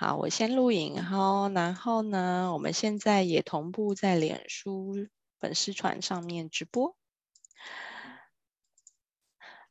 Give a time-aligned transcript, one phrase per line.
[0.00, 4.94] 好，我先录影，哈，然后呢，我们现在也同步在脸书
[5.40, 6.94] 粉丝团上面直播。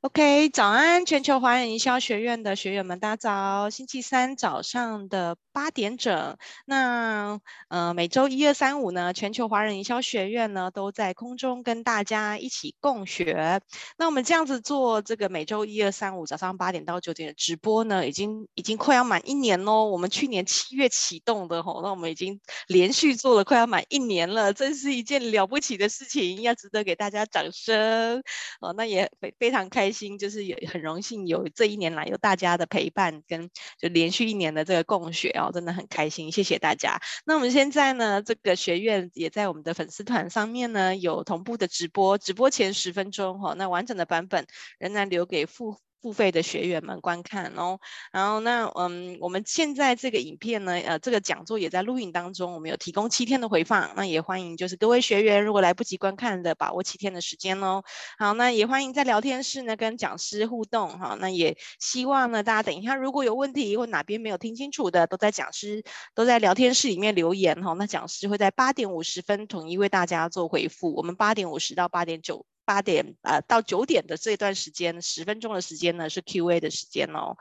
[0.02, 3.70] OK，早安，全球华人营销学院的学员们，大家早！
[3.71, 13.60] 星期三早上的八点整，那呃，每周一、二、三、五呢，全球华人营销学院呢都在空中跟大家一起共学。
[13.97, 19.85] 那我们这样子做这个每周一、二、三、五早上八点到九点的直播呢，已经已经快要满一年喽。
[19.85, 28.21] 我们去年七月启动的吼，那我们已经连续做了快要满一年了，真是一件了不起的事情，要值得给大家掌声
[28.61, 28.71] 哦。
[28.73, 35.49] 那也非非常开开心，就是有很荣幸有这一年来有大家的陪伴跟就连续一年的这个共学哦。
[35.53, 36.99] 真的很开心，谢谢大家。
[37.25, 44.45] 那我们现在呢，这个学院也在我们的粉丝团上面呢，有同步的直播，直播前十分钟哈，那完整的版本
[44.77, 45.77] 仍然留给付。
[46.01, 47.79] 付费的学员们观看哦，
[48.11, 57.83] 然后那嗯，我们现在这个影片呢，呃，这个讲座也在录影当中，我们有提供七天的回放，那也欢迎就是各位学员如果来不及观看的，把握七天的时间哦。
[58.19, 72.45] 好，那也欢迎在聊天室呢跟讲师互动哈，那也希望呢大家等一下如果有问题或哪边没有听清楚的，都在讲师都在聊天室里面留言哈，那讲师会在八点五十分统一为大家做回复，我们八点五十到八点九。
[72.67, 77.37] 八点呃到九点的这段时间，十分钟的时间呢是 Q&A 的时间哦。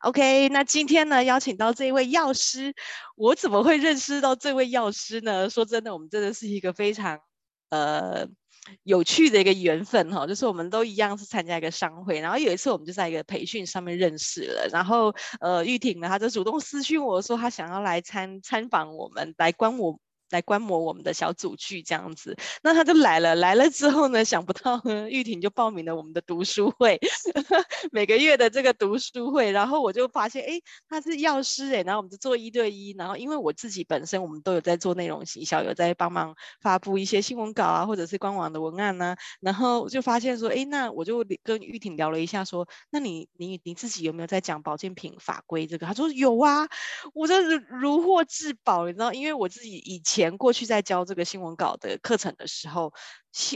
[0.00, 2.74] OK，那今天呢邀请到这位药师，
[3.14, 5.50] 我怎么会认识到这位药师呢？
[5.50, 7.20] 说真的，我们真的是一个非常
[7.68, 8.26] 呃
[8.84, 20.00] 有趣的一个缘分哈、哦，就是我们都一样是参加一个商会，然后有一次我们就在一个培训上面认识了，然后呃玉婷呢，她就主动私讯我说她想要来参参访我们，来观我。
[20.30, 23.34] 来观摩我们的小组剧这样子，那他就来了。
[23.34, 26.98] 来了之后呢，想不到呢，玉婷就报名了我们的读书会，
[27.92, 29.50] 每个月的这个读书会。
[29.50, 32.94] 然后我就发现，哎，他是药师哎，然后我们就做一对一。
[32.96, 45.86] 然后因为我自己本身我们都有在做内容行销，有在帮忙发布一些新闻稿啊，或者是官网的文案呐、然后就发现说，哎，那我就跟玉婷聊了一下，说，那你你你自己有没有在讲保健品法规这个？
[45.86, 46.68] 他说有啊，
[47.14, 50.19] 我真是如获至宝，你知道，因为我自己以前。
[50.20, 52.92] 前过去在教这个新闻稿的课程的时候，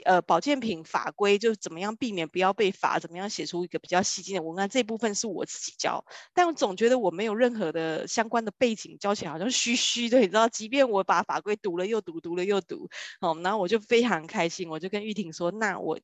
[0.05, 10.49] 呃，保健品法规就怎么样避免不要被罚，怎么样写出一个比较吸睛的文案，这部分是我自己教，但我总觉得我没有任何的相关的背景，教起来好像虚虚的，你知道？
[10.49, 12.89] 即便我把法规读了又读，读了又读，
[13.21, 15.99] 好，然后我就非常开心，我就跟玉婷说，那我。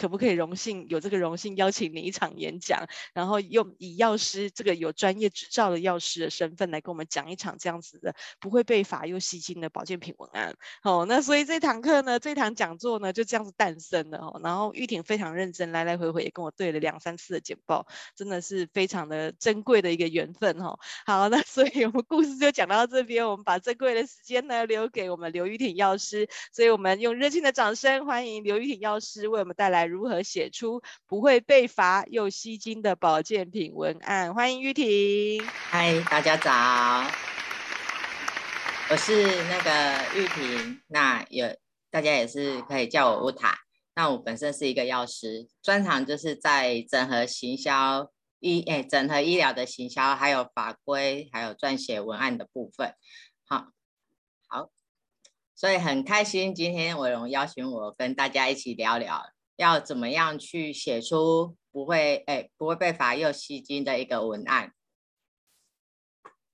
[0.00, 10.56] 可不可以荣幸有这个荣幸邀请你一场演讲，然后用以药师这个有专业执照的药师的身份来跟我们讲一场这样子的不会被罚又吸睛的保健品文案。
[10.82, 14.16] 好，那所以这堂课呢，这堂讲座呢就这样子诞生了。
[14.20, 20.58] 哦，然后玉婷非常认真，来来回回也跟我对了两三次的简报，真的是非常的珍贵的一个缘分。
[20.62, 29.89] 哦，好，那所以我们故事就讲到这边，我们把珍贵的时间呢留给我们刘玉婷药师，所以我们用热情的掌声欢迎刘玉婷药师为我们带来。
[29.90, 34.32] 如何写出不会被罚又吸睛的保健品文案？
[34.32, 35.44] 欢迎玉婷。
[35.44, 37.10] 嗨，大家早，
[38.88, 40.80] 我是那个玉婷。
[40.86, 41.56] 那有
[41.90, 43.58] 大家也是可以叫我乌塔。
[43.96, 52.94] 那我本身是一个药师，专长就是在整合行销医诶，整合医疗的行销，还有法规，还有撰写文案的部分。
[53.44, 53.72] 好，
[54.46, 54.70] 好，
[55.56, 59.26] 所以很开心今天伟荣邀请我跟大家一起聊聊。
[59.60, 64.72] 要怎么样去写出不会哎不会被罚又吸睛的一个文案？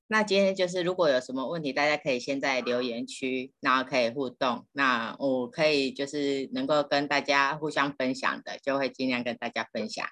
[0.09, 4.67] 那今天就是如果有什么问题，大家可以先在留言区，然后可以互动。
[4.73, 10.05] 那我可以就是能够跟大家互相分享的，就会尽量跟大家分享。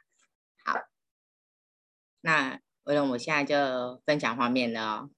[0.65, 0.79] 好，
[2.21, 5.11] 那我我现在就分享画面了哦。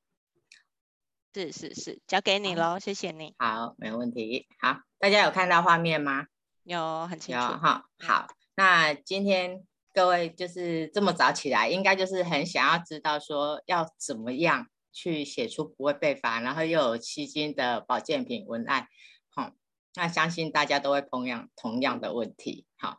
[1.34, 3.34] 是是是，交给你喽，谢谢你。
[3.36, 4.46] 好，没问题。
[4.58, 6.28] 好，大家有看到画面吗？
[6.66, 7.40] 有很清楚。
[7.40, 18.88] 哈，好，那今天各位就是这么早起来，应该就是很想要知道说要怎么样去写出不会被罚，然后又有吸睛的保健品文案，
[19.28, 19.52] 好，
[19.94, 22.98] 那相信大家都会同样同样的问题，好，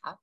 [0.00, 0.20] 好，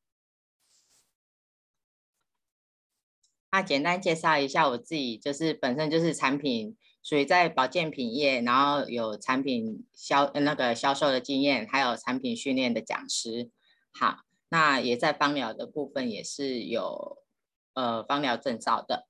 [3.51, 6.75] 那简单介绍一下我自己，就是本身就是产品。
[7.05, 13.51] 所以在保健品业，然后有产品销那个销售的经验，还有产品训练的讲师。
[13.93, 17.19] 好，那也在芳疗的部分也是有
[17.75, 19.05] 呃芳疗证照的。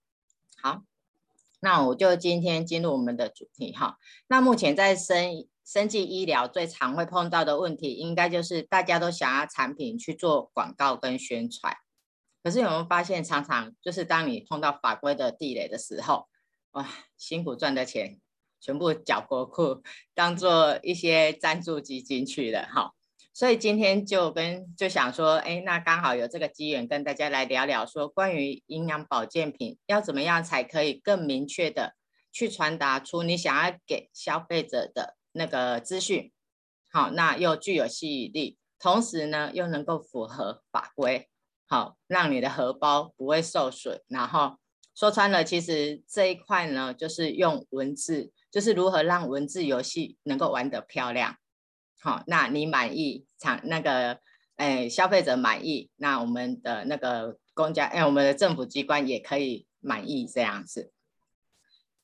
[0.61, 0.81] 好，
[1.61, 3.97] 那我就今天进入我们的主题哈。
[4.27, 11.73] 那目前在生生技医疗最常会碰到的问题，应该就是大家都想要产品去做广告跟宣传，
[12.43, 16.27] 可是有没有发现，常常就是当你碰到法规的地雷的时候，
[16.75, 16.85] 哇，
[17.17, 18.19] 辛苦赚的钱
[18.59, 19.81] 全部缴国库，
[20.13, 22.91] 当做一些赞助基金去了哈。
[23.33, 31.95] 所以今天就跟就想说，哎，那刚好有这个机缘跟大家来聊聊，说关于营养保健品要怎么样才可以更明确的
[32.33, 36.33] 去传达出你想要给消费者的那个资讯，
[36.91, 41.29] 好，那又具有吸引力，同时呢又能够符合法规，
[41.69, 44.01] 好，让你的荷包不会受损。
[44.09, 44.57] 然后
[44.95, 51.35] 说穿了，其实这一块呢，就是用文字，就是如何让文字游戏能够玩得漂亮。
[51.99, 54.19] 好，那你满意，厂那个，
[54.55, 60.93] 哎，消费者满意，那我们的那个公家，哎，我们的政府机关也可以满意这样子。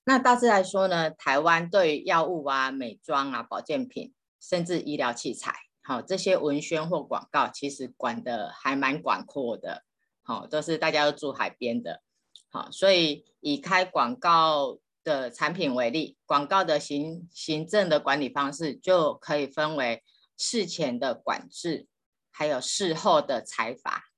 [0.04, 9.84] 那大致来说呢，台湾对药物啊、美妆啊、保健品，甚至医疗器材，好，这些文宣或广告，其实管得还蛮广阔的，
[10.24, 12.02] 好，都是大家都住海边的，
[12.52, 14.78] 好，所以以开广告。
[15.04, 20.04] 的产品为例，广告的行行政的管理方式就可以分为
[20.38, 21.88] 事前的管制，
[22.30, 24.12] 还有事后的裁罚。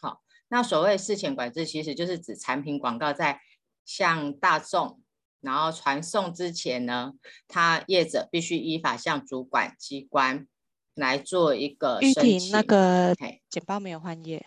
[0.00, 3.42] 好，那所谓事前管制，其实就是指产品广告在
[3.84, 5.02] 向大众
[5.42, 7.12] 然后传送之前呢，
[7.46, 10.46] 他业者必须依法向主管机关
[10.94, 12.50] 来做一个申请。
[12.52, 13.14] 那个
[13.50, 14.42] 简报没有换页，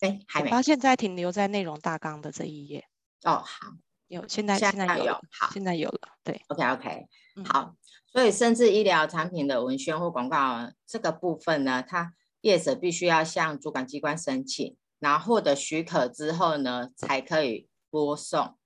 [0.00, 0.62] 哎，还没。
[0.62, 2.86] 现在停留在内容大纲的这一页。
[3.24, 3.72] 哦，好。
[4.08, 7.06] 有，现在现在有，有好，现在有了，对，OK OK，
[7.44, 7.74] 好，
[8.12, 18.56] 所以甚至医疗产品的文宣或广告这个部分呢，它业者必须要向主管机关申请，然后获得许可之后呢，才可以播送。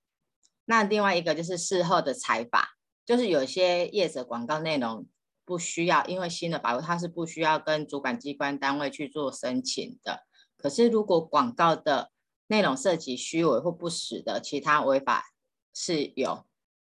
[0.65, 5.07] 那另外一个就是事后的裁罚，就是有些业者广告内容
[5.43, 10.21] 不需要，因为新的法律它是不需要跟主管机关单位去做申请的。
[10.61, 12.11] 可是如果广告的
[12.47, 15.25] 内容涉及虚伪或不实的其他违法
[15.73, 16.45] 事由，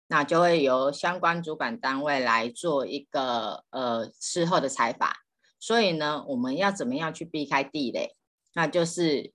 [0.06, 5.16] 那就会由相关主管单位来做一个呃事后的裁罚。
[5.58, 8.14] 所以呢，我们要怎么样去避开地雷？
[8.54, 9.32] 那就是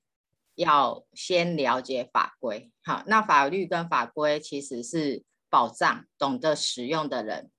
[0.55, 2.71] 要先了解法规。
[2.83, 7.51] 好，那法律跟法规其实是保障懂得使用的人。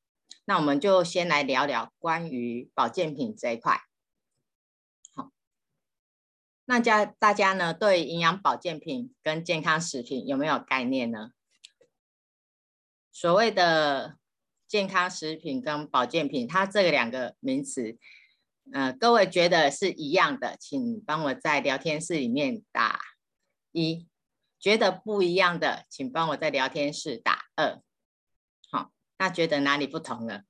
[0.45, 3.81] 那我们就先来聊聊关于保健品这一块。
[6.65, 11.33] 那家大家呢，对营养保健品跟健康食品有没有概念呢？
[13.11, 14.17] 所谓的
[14.67, 17.99] 健康食品跟保健品，它这两个名词，
[18.73, 22.99] 呃，各位觉得是一样的，请帮我在聊天室里面打
[23.73, 24.07] 一；
[24.59, 27.83] 觉得不一样的，请帮我在聊天室打二。
[28.71, 30.45] 好，那觉得哪里不同呢？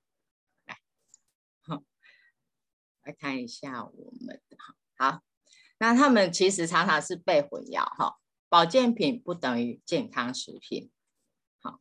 [0.66, 0.78] 来，
[1.62, 1.82] 好，
[3.02, 4.56] 来看一下我们的
[4.96, 5.22] 好。
[5.82, 10.88] 那他们其实常常是被混淆哈，保健品不等于健康食品，
[11.60, 11.80] 好，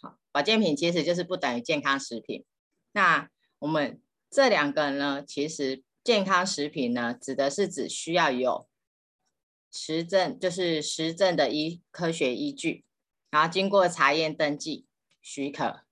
[0.00, 2.44] 好，保健品其实就是不等于健康食品。
[2.92, 3.28] 那
[3.58, 4.00] 我们
[4.30, 8.68] 这两个呢，其实健康食品呢，指的是指需要有
[9.72, 12.84] 实证，就是实证的医科学依据，
[13.30, 14.86] 然后经过查验登记
[15.20, 15.87] 许可。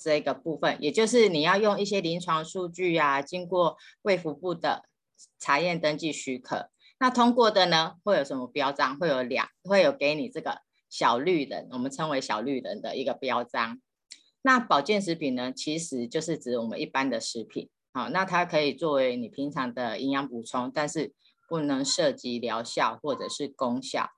[0.00, 4.86] 这个部分，也就是你要用一些临床数据啊，经过卫福部的
[5.38, 8.96] 查验登记许可，那通过的呢，会有什么标章？
[8.98, 13.78] 会有两，会有给你这个小绿人，我们称为小绿人的一个标章。
[14.40, 21.12] 那保健食品呢，其实就是指我们一般的食品，好，那它可以作为你平常的营养补充，但是
[21.46, 24.08] 不能涉及疗效或者是功效。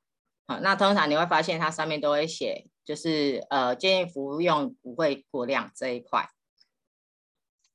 [0.46, 2.68] 好，那通常你会发现它上面都会写。
[2.84, 6.28] 就是呃，建议服用不会过量这一块。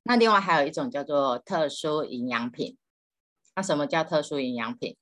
[0.03, 2.77] 那另外还有一种叫做特殊营养品。
[3.55, 4.95] 那什么叫特殊营养品？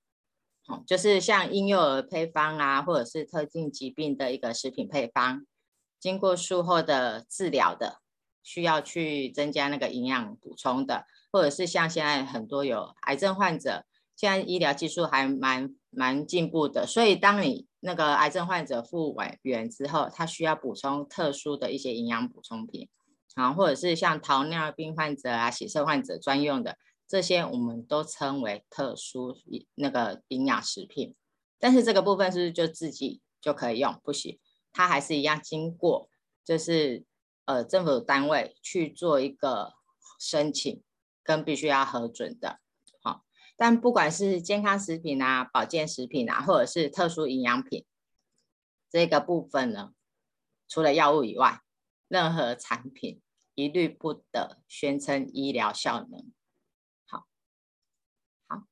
[0.68, 5.46] 哦，就是像婴幼儿配方啊，或者是特定疾病的一个食品配方，
[6.00, 8.00] 经过术后的治疗的，
[8.42, 13.86] 需要去增加那个营养补充的，或者是像现在很多有癌症患者，
[14.16, 22.90] 现在医疗技术还蛮蛮进步的，所以当你那个癌症患者复原之后，他需要补充特殊的一些营养补充品，
[23.36, 29.38] 啊，或者是像糖尿病患者啊、血色患者专用的这些，我们都称为特殊
[29.76, 31.14] 那个营养食品。
[31.60, 34.02] 但是这个部分是不是就自己就可以用？
[34.04, 34.40] 不行，
[34.74, 36.10] 它还是一样经过，
[36.44, 37.06] 就是
[37.46, 39.74] 呃政府单位去做一个
[40.20, 40.82] 申请，
[41.24, 42.58] 跟必须要核准的。
[43.58, 47.86] 但不管是健康食品啊、保健食品啊，或者是特殊营养品，
[48.90, 49.94] 这个部分呢，
[50.68, 51.62] 除了药物以外，
[52.08, 53.22] 任何产品
[53.54, 56.32] 一律不得宣称医疗效能。
[57.08, 57.26] 好，
[58.48, 58.64] 好，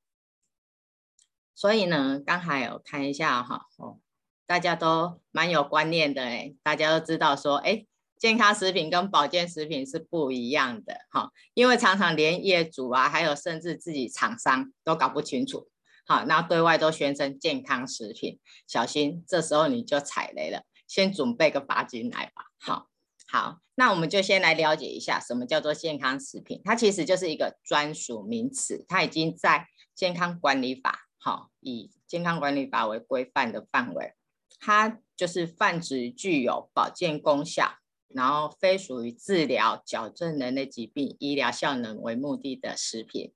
[1.56, 4.02] 所以呢，刚才有看一下哈，哦，
[4.46, 7.88] 大家都蛮有观念的诶，大家都知道说，哎，
[8.24, 15.68] 健康食品跟保健食品是不一样的哈，因为常常连业主啊，还有甚至自己厂商都搞不清楚，
[16.06, 22.88] 好，那对外都宣称健康食品，小心这时候你就踩雷了，先准备个罚金来吧，好。
[23.28, 26.62] 好，那我们就先来了解一下什么叫做健康食品。
[26.64, 34.14] 它其实就是一个专属名词，它已经在健康管理法，好，以健康管理法为规范的范围，
[34.62, 37.74] 它就是泛指具有保健功效，
[38.16, 43.34] 然后非属于治疗、矫正人类疾病、医疗效能为目的的食品。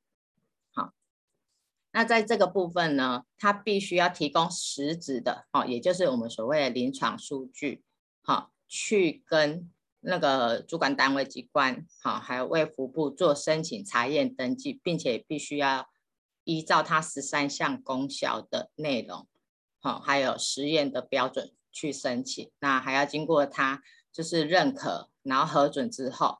[0.74, 0.94] 好，
[1.92, 7.84] 那在这个部分呢，它必须要提供实质的，哦，也就是我们所谓的临床数据，
[8.22, 9.70] 好，去跟。
[10.00, 15.90] 那个主管单位机关，好，还有卫福部做申请查验登记，并且必须要
[16.46, 19.28] 依照它十三项功效的内容，
[19.80, 23.82] 好，还有实验的标准去申请，那还要经过它
[24.18, 26.40] 就是认可，然后核准之后，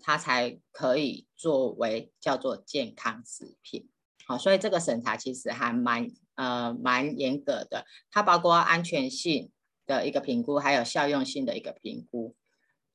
[0.00, 3.88] 它才可以作为叫做健康食品，
[4.26, 9.52] 好，所以这个审查其实还蛮呃蛮严格的，它包括安全性
[9.86, 12.34] 的一个评估，还有效用性的一个评估。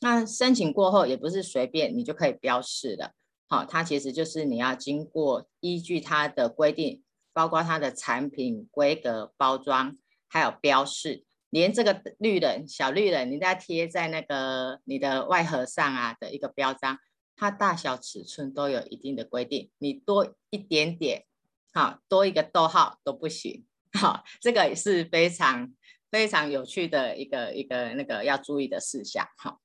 [0.02, 3.14] 那申请过后也不是随便你就可以标示的，
[3.48, 9.96] 好，它其实就是你要经过依据它的规定，包括它的产品规格、包装，
[10.28, 16.98] 还有标示，连这个绿人小绿人，你再贴在那个你的外盒上啊的一个标章，
[17.36, 21.26] 它大小尺寸都有一定的规定，你多一点点，
[21.74, 25.74] 好，多一个逗号都不行，好，这个也是非常
[26.12, 29.60] 非常有趣的一个一个那个要注意的事项，好。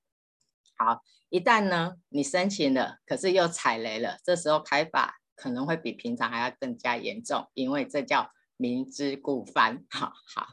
[0.76, 9.84] 好，一旦呢你申请了，可是又踩雷了，这时候开法可能会比平常还要更加严重，因为这叫明知故犯。
[9.88, 10.48] 好好，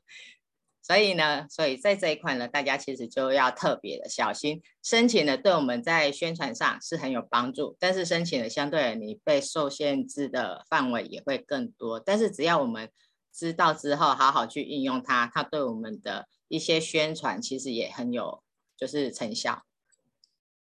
[0.92, 4.62] 所以呢，所以在这一块呢，大家其实就要特别的小心。
[4.84, 11.98] 申请呢对我们在宣传上是很有帮助，但是申请的相对你被受限制的范围也会更多。
[11.98, 12.92] 但是只要我们
[13.34, 18.44] 知道之后，好好去应用它，它对我们的一些宣传其实也很有
[18.76, 19.64] 就是成效。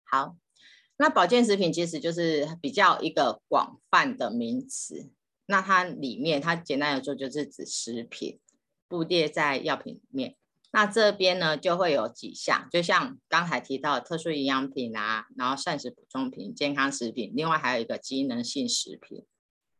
[0.05, 0.36] 好，
[0.98, 5.12] 那保健食品其实就是比较一个广泛的名词。
[5.46, 8.39] 那它里面，它简单来说就是指食品，
[8.88, 10.36] 布列在药品里面。
[10.72, 19.25] 那这边呢就会有几项，就像刚才提到的特殊营养品啊，然后膳食补充品、健康食品，另外还有一个机能性食品。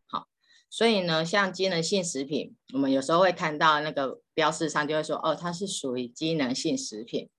[0.08, 0.28] 好，
[0.70, 7.30] 所以呢，像机能性食品，我们有时候会看到那个标示上就会说，哦，它是属于机能性食品。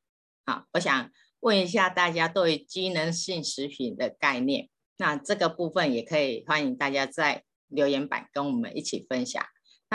[0.44, 1.10] 好，我想。
[1.40, 9.44] 问一下大家对于机能性食品的概念，那这个部分也可以欢迎大家在留言板跟我们一起分享。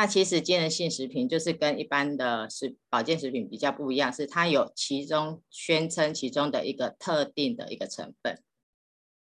[0.01, 8.41] 那其实机能性食品就是跟一般的食保健食品比较不一样，是它有其中宣称其中的一个特定的一个成分，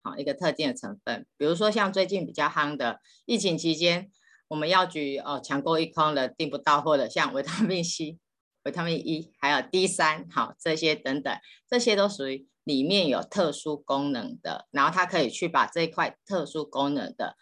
[0.03, 4.11] 好，一个特定的成分，比如说像最近比较夯的疫情期间，
[4.49, 8.17] 我们药局哦抢购一空的订不到货的，像维他命 C。
[8.63, 11.33] 维他命 E，还有 D 三，好，这些等等，
[11.69, 17.37] 这些都属于里面有特殊功能的，然后它可以去把这一块特殊功能的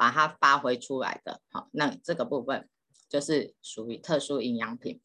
[0.00, 2.66] 把它发挥出来的，好，那这个部分
[3.06, 4.98] 就是属于特殊营养品。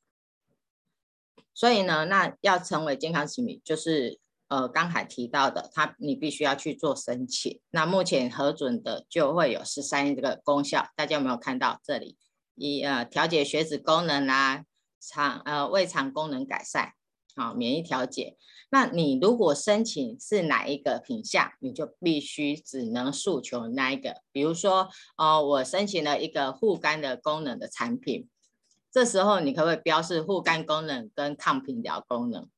[1.54, 7.60] 所以呢，那要成为健康食品，就是呃刚才提到的，它你必须要去做申请。
[7.72, 12.16] 那目前核准的就会有十三这个功效，大家有没有看到这里？
[12.56, 14.64] 一呃调节血脂功能啊。
[15.08, 16.94] 肠呃胃肠功能改善，
[17.36, 18.38] 好，免疫调节。
[18.70, 24.22] 那你如果申请是哪一个品项，你就必须只能诉求那一个。
[24.32, 28.30] 比如说，哦，我申请了一个护肝的功能的产品，
[28.92, 32.50] 这时候你可不可以标示护肝功能跟抗贫疗功能？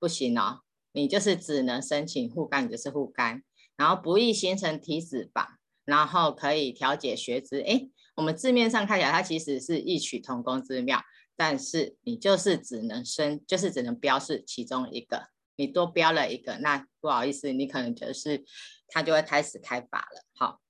[0.00, 0.60] 不行哦，
[0.92, 3.42] 你就是只能申请护肝，就是护肝，
[3.76, 5.46] 然后不易形成体脂肪，
[5.84, 7.60] 然后可以调节血脂。
[7.60, 11.00] 诶，我们字面上看起来，它其实是异曲同工之妙。
[11.36, 18.44] 但是你就是只能申，就是只能标示其中一个，你多标了一个，那不好意思，你可能就是
[18.86, 20.22] 他就会开始开罚了。
[20.34, 20.60] 好，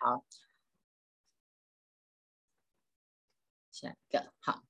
[0.00, 0.24] 好，
[3.70, 4.64] 下一个好，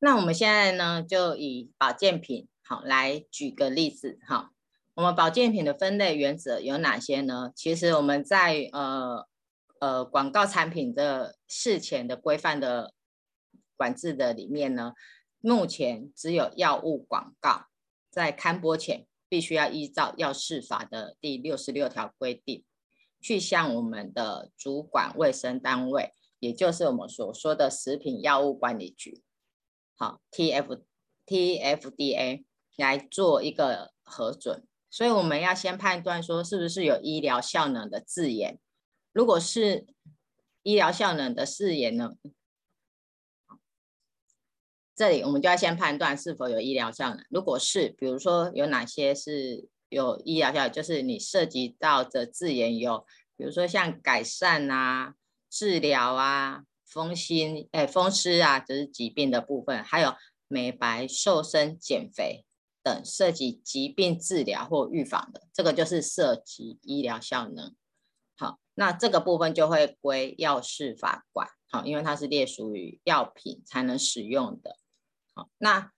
[0.00, 4.50] 那我们现在呢就以保健品好来举个例子哈。
[4.92, 7.52] 我们保健品的分类原则有哪些呢？
[7.56, 9.26] 其实我们在呃
[9.80, 12.92] 呃广告产品的事前的规范的。
[13.76, 14.94] 管制的里面呢，
[15.40, 17.66] 目前只有药物广告
[18.10, 22.64] 在刊播前，必须要依照药事法的第六十六条规定，
[23.20, 29.22] 去向我们的主管卫生单位，也就是我们所说的食品药物管理局，
[29.96, 30.82] 好，TF
[31.26, 32.44] TFDA
[32.76, 34.66] 来做一个核准。
[34.88, 38.58] 所以我们要先判断说是不是有医疗效能的字眼。
[39.12, 39.86] 如果是
[40.62, 42.12] 医疗效能的字眼呢，
[44.96, 47.24] 这里我们就要先判断是否有医疗效能。
[47.30, 55.14] 如果是，比如说有哪些是有医疗效，就是你涉及到的字眼有，比如说像改善啊。
[55.48, 57.32] 治疗啊，风湿
[57.70, 60.12] 哎，风湿啊，这、就是疾病的部分，还有
[60.48, 62.44] 美白、瘦身、减肥
[62.82, 67.74] 等涉及疾病治疗或预防的，这个就是涉及医疗效能。
[68.36, 71.48] 好，那这个部分就会归药事法管。
[71.70, 74.76] 好，因为它是列属于药品才能使用的。
[75.36, 75.92] 好，那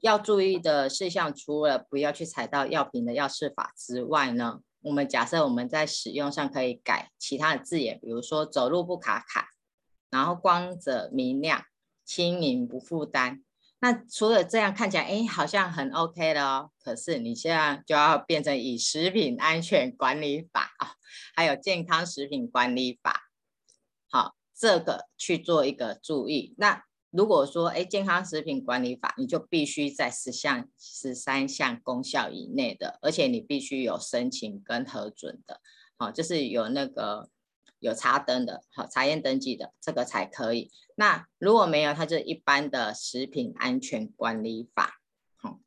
[0.00, 9.48] 要注意的事项，除了不要去踩到药品的药事法之外呢，我们假设我们在使用上可以改其他的字眼，比如说走路不卡卡，
[10.10, 11.64] 然后光泽明亮、
[12.04, 13.42] 轻盈不负担。
[13.78, 16.70] 那除了这样看起来，哎，好像很 OK 的哦。
[16.82, 20.92] 可是你现在就要变成以食品安全管理法啊，
[21.34, 23.30] 还有健康食品管理法，
[24.10, 26.54] 好，这个去做一个注意。
[26.58, 26.84] 那
[27.16, 35.60] 如果说，哎，健康食品管理法，你就必须在十项、十三项功效以内的，而且你必须有申请跟核准的，
[35.96, 37.30] 好，就是有那个
[37.78, 40.72] 有查登的，好，查验登记的，这个才可以。
[40.96, 45.00] 那如果没有，它就一般的食品安全管理法，
[45.36, 45.60] 好。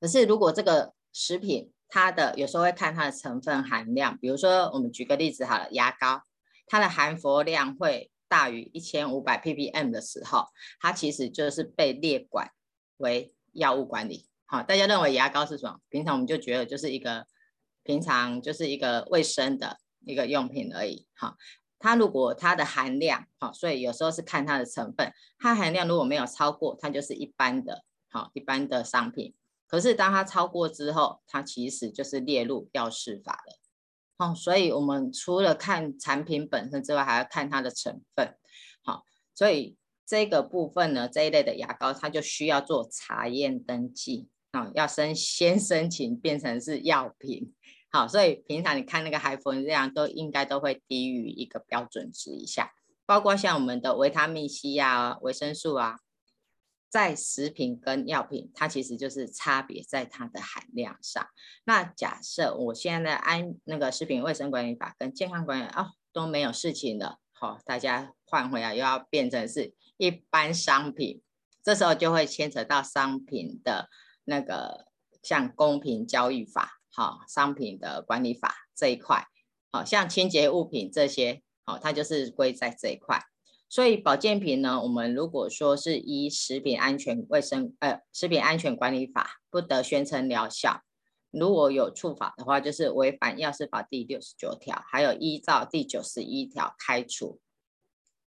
[0.00, 6.22] 可是如果这个食品，它的有时候会看它的成分含量，比如说我们举个例子好了，牙膏，
[6.66, 8.10] 它的含氟量会。
[8.32, 10.46] 大于一千五百 ppm 的时候，
[10.80, 12.50] 它其实就是被列管
[12.96, 14.26] 为药物管理。
[14.46, 15.80] 好，大家认为牙膏是什么？
[15.90, 17.26] 平常我们就觉得就是一个
[17.82, 21.06] 平常就是一个卫生的一个用品而已。
[21.14, 21.36] 好，
[21.78, 29.34] 它如果它的含量，好，所以有时候是看它的成分，它含量如果没有超过，它就是一般的，好，一般的商品。
[29.66, 33.61] 可是当它超过之后，它其实就是列入药事法了。
[34.22, 38.36] 哦，所以我们除了看产品本身之外，还要看它的成分。
[38.84, 39.02] 好，
[39.34, 47.52] 所以这个部分呢，这一类的牙膏它就需要做查验登记啊，要申先申请变成是药品。
[47.90, 52.70] 好，所以平常你看那个含氟量都应该都会低于一个标准值以下，
[53.04, 55.96] 包括像我们的维他命 C 啊、维生素啊。
[56.92, 61.26] 在食品跟药品，它其实就是差别在它的含量上。
[61.64, 71.22] 那假设我现在按那个食品卫生管理法跟健康管理哦都没有事情了，好，大家换回来又要变成是一般商品，
[71.62, 73.88] 这时候就会牵扯到商品的
[74.24, 74.88] 那个
[75.22, 79.26] 像公平交易法，好，商品的管理法这一块，
[79.70, 83.24] 好像清洁物品这些，好，它就是归在这一块。
[83.72, 90.82] 所以保健品呢，我们如果说是依食品安全卫生呃食品安全管理法不得宣称疗效，
[91.30, 97.40] 如果有触法的话，就是违反药事法第六十九条，还有依照第九十一条开除。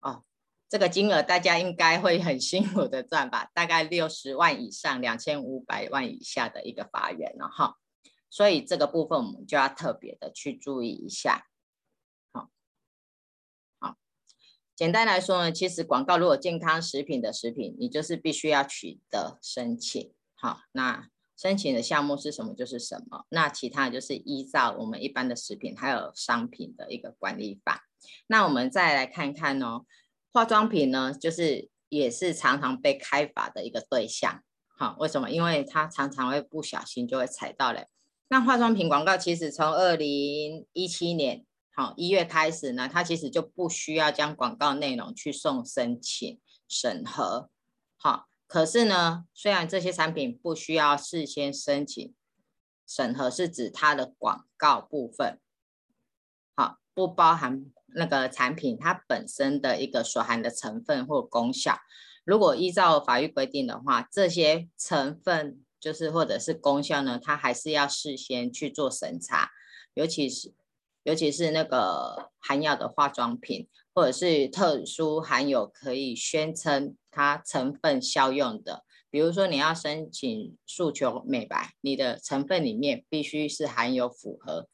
[0.00, 0.22] 哦，
[0.68, 3.50] 这个金额大家应该会很辛苦的赚吧？
[3.52, 7.78] 大概六十万以上两千五百万以下的一个罚锾了哈。
[8.30, 11.48] 所以这个部分我们就要特别的去注意一下。
[14.74, 20.12] 简单来说呢，其实广告如果健康食品的食品，你就是必须要取得申请。
[20.34, 23.26] 好，那申请的项目是什么就是什么。
[23.28, 27.84] 那其他就是依照我们一般的食品还有商品的一个管理法。
[28.26, 29.84] 那我们再来看看哦，
[30.32, 34.42] 化妆品呢，就是也是常常被开罚的一个对象。
[34.78, 35.30] 好，为什么？
[35.30, 37.86] 因为它常常会不小心就会踩到嘞。
[38.28, 41.44] 那化妆品广告其实从二零一七年。
[41.74, 47.48] 好，一月开始呢，它其实就不需要将广告内容去送申请审核。
[47.96, 52.14] 好，可是呢，虽然这些产品不需要事先申请
[52.86, 55.40] 审核，是指它的广告部分，
[56.54, 61.78] 好，不包含那个产品它本身的一个所含的成分或功效。
[62.26, 69.50] 如果依照法律规定的话，这些成分就是或者是功效呢，它还是要事先去做审查，
[69.94, 70.52] 尤其是。
[71.04, 84.68] 尤其是那个含药的化妆品，或者是特殊含有可以宣称它成分效用的，比如说你要申请诉求美白，你的成分里面必须是含有符合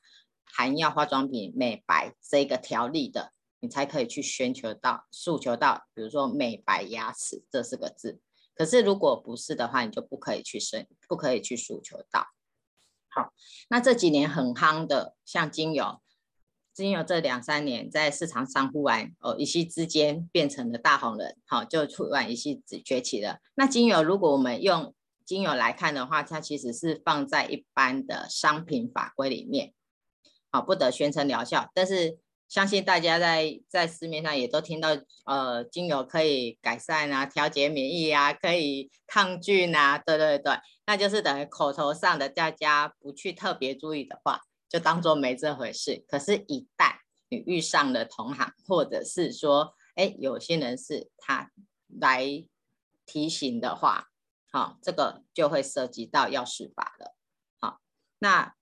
[0.44, 8.20] 含药化妆品美白这个条例的，你才可以去宣求到诉求到，比如说美白牙齿这四个字。
[8.54, 12.26] 可是如果不是的话，你就不可以去申，不可以去诉求到。
[13.08, 13.32] 好，
[13.70, 16.00] 那这几年很夯的，像精油。
[16.82, 23.38] 经由这两三年在市场上忽然哦一夕之间变成了大红人，好，就突然一夕崛起了。
[23.56, 29.72] 那精油如果我们用精油来看的话，它其实是放在一般的商品法规里面，
[30.52, 31.68] 好，不得宣称疗效。
[31.74, 34.90] 但是相信大家在在市面上也都听到，
[35.26, 40.52] 呃，精油可以改善啊，调节免疫啊，可以抗菌啊，对对对，
[40.86, 44.42] 那就是等于口头上的，大家不去特别注意的话。
[44.68, 46.04] 就当做没这回事。
[46.06, 51.50] 可是，一旦你遇上了同行，或者是说，哎，有些人是他
[51.86, 52.46] 来
[53.06, 54.08] 提醒的话，
[54.52, 57.16] 好，这个就会涉及到要事法了。
[57.58, 57.80] 好，
[58.18, 58.54] 那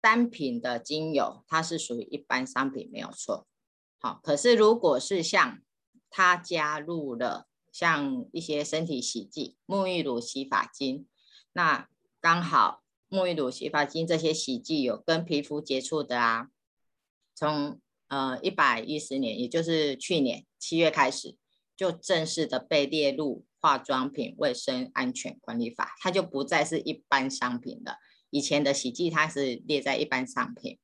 [0.00, 3.48] 单品的精油，它是属于一般商品，没有错。
[3.98, 5.60] 好，可是如果是像
[6.10, 11.08] 它加入了像一些身体洗剂、沐浴乳、洗发精，
[11.52, 11.88] 那
[12.20, 12.83] 刚好。
[13.14, 16.48] 沐浴乳、洗发精这些洗剂有跟皮肤接触的啊，
[17.32, 21.36] 从呃一百一十年，也就是去年七月开始，
[21.76, 27.98] 就正式的被列入化妆品卫生安全管理法，它就不再是一般商品了。
[28.30, 30.80] 以前的洗剂它是列在一般商品，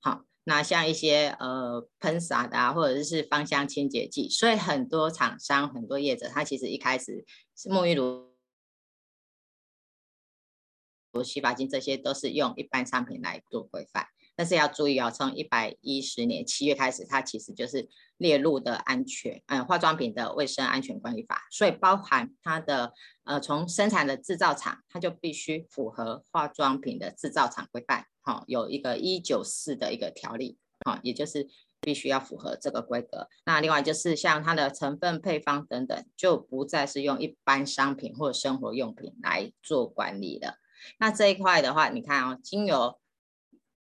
[0.00, 7.24] 好，那像一些呃喷洒的啊，或者是芳香清洁剂，所以很多厂商、很多业者，他其实一开始
[7.56, 8.27] 是沐浴乳。
[11.22, 22.92] 洗发精这些都是用一般商品来做规范，但是要注意哦，从一百一十年七月开始，它其实就是列入的安全，嗯，化妆品的卫生安全管理法，所以包含它的
[23.24, 31.46] 呃，从生产的制造厂，它就必须符合化妆品的制造厂规范，好，有一个一九四的一个条例，好，也就是
[31.80, 33.28] 必须要符合这个规格。
[33.44, 40.58] 那另外就是像它的成分配方等等，就不再是用一般商品或生活用品来做管理了。
[40.98, 42.98] 那这一块的话，你看哦，精油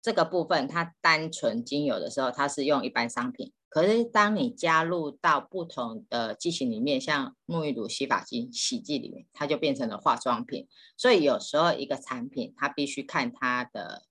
[0.02, 3.52] 这个部分，它单纯精油的时候，它是用一般商品。
[3.68, 10.66] 可是当你加入到不同的剂型里面，像沐浴乳、洗发精、洗剂里面，它就变成了化妆品。
[10.96, 14.04] 所以有时候一个产品，它必须看它的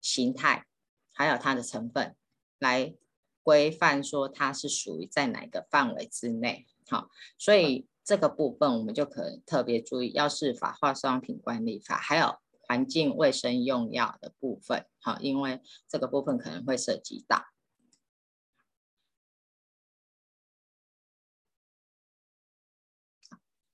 [0.00, 0.66] 形态，
[1.12, 2.16] 还有它的成分，
[2.58, 2.94] 来
[3.42, 6.66] 规范说它是属于在哪个范围之内。
[6.88, 7.86] 好，所以。
[8.04, 17.46] 这个部分我们就可能特别注意药事法、化妆品管理法，还有环境卫生用药的部分，好，因为这个部分可能会涉及到。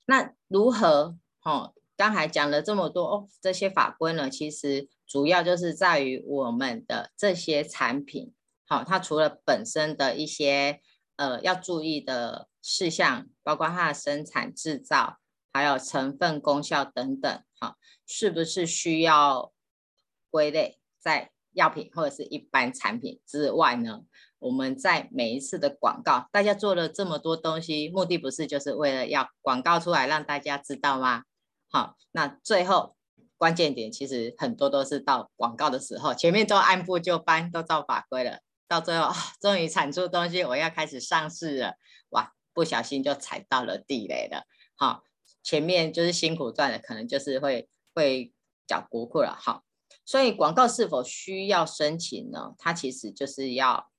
[0.06, 1.18] 那如何？
[1.42, 8.32] 哦，刚才讲了这么多哦，这些法规呢，其实主要就是在于我们的这些产品，
[8.64, 10.80] 好，它除了本身的一些
[11.16, 12.49] 呃要注意的。
[12.62, 15.18] 事项包括它的生产制造，
[15.52, 19.52] 还有成分功效等等，哈，是不是需要
[20.30, 24.02] 归类在药品或者是一般产品之外呢？
[24.38, 31.24] 我们在每一次的广告，大家做了这么多东西，目的不是就是为了要广告出来让大家知道吗？
[31.68, 32.96] 好，那最后
[33.36, 41.74] 关键点其实很多都是到广告的时候，前面都按部就班，都照法规了，到最后终于产出东西，我要开始上市了，
[42.10, 42.32] 哇！
[42.52, 45.04] 不小心就踩到了地雷了，好，
[45.42, 48.32] 前面就是辛苦赚的，可能就是会会
[48.66, 49.64] 缴国库了，好，
[50.04, 52.54] 所以广告是否需要申请呢？
[52.58, 53.90] 它其实就是要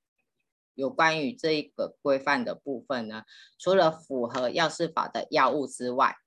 [0.76, 3.24] 有关于这一个规范的部分呢，
[3.58, 6.18] 除了符合药事法的药物之外，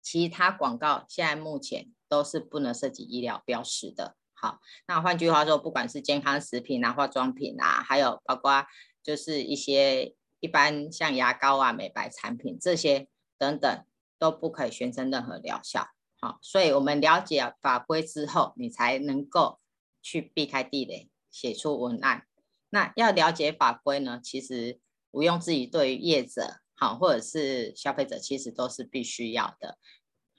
[0.00, 8.64] 其他广告现在目前都是不能涉及医疗标识的，好，那换句话说，不管是健康食品啊、化妆品啊，还有包括
[9.02, 10.14] 就是一些。
[10.40, 13.84] 一般像牙膏啊、美白产品这些等等
[14.18, 15.88] 都不可以宣称任何疗效。
[16.20, 19.60] 好，所以我们了解法规之后，你才能够
[20.02, 22.26] 去避开地雷，写出文案。
[22.68, 24.78] 那要了解法规呢，其实
[25.12, 29.78] 毋庸置疑，对于业者好或者是消费者，其实都是必须要的。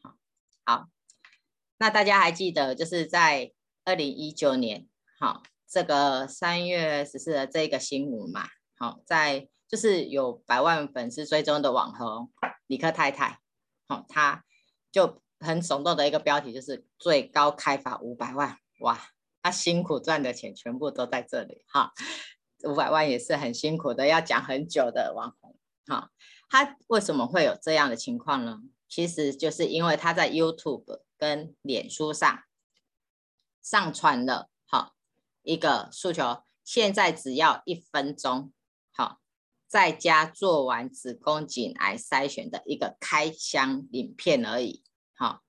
[0.02, 0.16] 好，
[0.64, 0.88] 好，
[1.78, 3.52] 那大家还记得就是在
[3.84, 4.88] 二零一九年，
[5.20, 8.48] 好，这个三月十四的这个新闻嘛？
[8.78, 12.30] 好，在就是有百万粉丝追踪的网红
[12.68, 13.40] 李克太太，
[13.88, 14.44] 好，他
[14.92, 19.00] 就很耸动的一个标题，就是最高开发五百万，哇，
[19.42, 21.94] 他辛苦赚的钱全部都在这里，哈，
[22.66, 25.56] 五百万也是很辛苦的，要讲很久的网红，
[25.86, 26.12] 哈，
[26.50, 28.58] 他为什么会有这样的情况呢？
[28.90, 32.44] 其实就是因为他在 YouTube 跟脸书上
[33.62, 34.96] 上传了，好，
[35.44, 38.52] 一个诉求，现在只要一分钟。
[39.72, 45.44] 在家做完子宫颈癌筛选的一个开箱影片而已，好，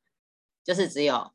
[0.63, 1.33] 就是只有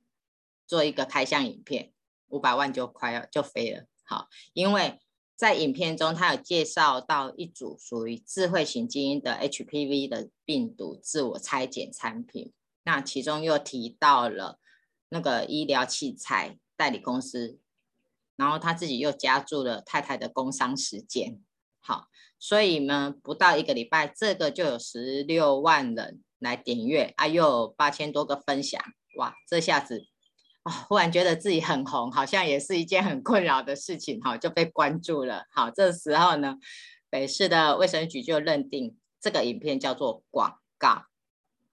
[0.65, 1.91] 做一个开箱影片，
[2.29, 5.01] 五百万就快要就飞了，好，因为
[5.35, 12.53] 在影片中，他有介绍到一组属于智慧型基因的 HPV 的病毒自我拆解产品。
[12.83, 14.61] 那其中又提到了
[15.09, 17.59] 那个医疗器材代理公司，
[18.37, 21.41] 然后他自己又加注了太太的工商时间。
[21.87, 28.81] 好，所以呢，不到一个礼拜，这个就有十六万人来点阅，啊，又有八千多个分享，
[29.15, 30.05] 哇，这下子
[30.63, 30.71] 啊。
[30.89, 35.45] 忽然觉得自己很红，好像也是一件很困扰的事情，哈，就被关注了。
[35.49, 36.57] 好，这时候呢，
[37.09, 41.05] 北市的卫生局就认定这个影片叫做广告，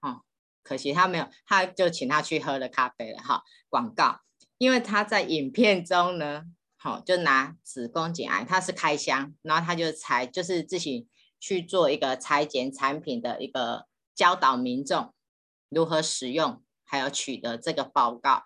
[0.01, 0.23] 哦，
[0.63, 4.21] 可惜他没有，他就请他去喝了咖啡了，哈，广告，
[4.59, 6.45] 因为他在影片中呢，
[6.85, 11.09] 好，就拿子宫颈癌，他是开箱，然后他就裁，就是自己
[11.41, 15.15] 去做一个裁剪产品的一个教导民众
[15.71, 18.45] 如何使用，还有取得这个报告。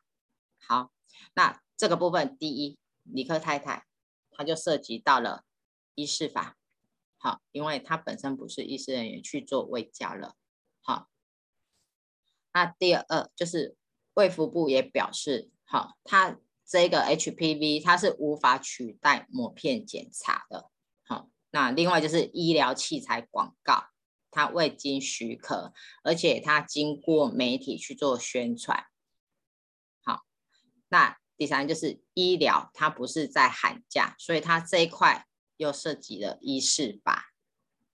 [0.61, 0.92] 好，
[1.35, 3.87] 那这个部分第一，李克太太，
[4.31, 5.42] 她就涉及到了
[5.96, 6.57] 医师法，
[7.16, 10.37] 好，因为她本身不是医师人员去做卫教了，
[10.81, 11.09] 好。
[12.53, 13.77] 那第二就是
[14.14, 20.68] 卫福部也表示，好，它这个 HPV 它是无法取代抹片检查的，
[21.07, 21.31] 好。
[21.50, 23.87] 那另外就是医疗器材广告，
[24.31, 25.72] 它未经许可，
[26.04, 28.85] 而且它经过媒体去做宣传。
[30.04, 30.24] 好
[30.90, 35.24] 那第三就是医疗，它不是在喊价，所以它这一块
[35.57, 37.33] 又涉及了医事法。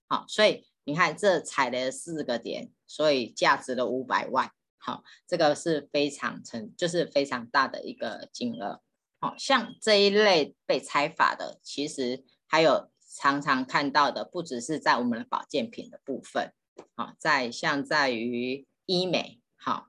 [0.07, 4.51] 好，所以你看这踩了四个点，所以价值了五百万。
[4.85, 8.83] 好，这个是非常成，就是非常大的一个金额。
[9.19, 16.53] 好，像这一类被拆法的，其实还有常常看到的，不只是在我们的保健品的部分，
[16.95, 19.87] 好，在像在于医美，好，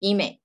[0.00, 0.40] 医美。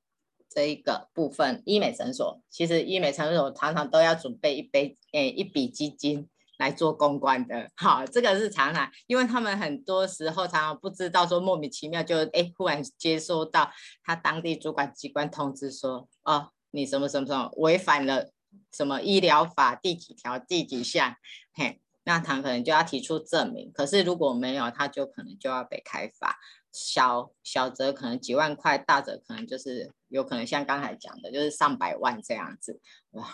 [0.53, 6.27] 这一个部分，医美诊所其实医美诊所常常都要准备一杯诶一笔基金
[6.61, 13.71] 来做公关的，好，这个是常常，因为他们很多时候常常不知道说莫名其妙就诶忽然接收到
[14.03, 18.29] 他当地主管机关通知说，哦，你什么什么什么违反了
[18.71, 21.15] 什么医疗法第几条第几项，
[21.53, 26.37] 嘿，那他可能就要提出证明，可是如果没有，他就可能就要被开罚。
[26.71, 32.79] 小小则可能几万块，大则可能就是有可能像刚才讲的，就是上百万这样子。
[33.11, 33.27] 哇，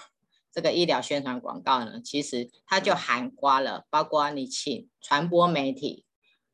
[0.57, 6.03] 这个医疗宣传广告呢，其实它就涵盖了，包括你请传播媒体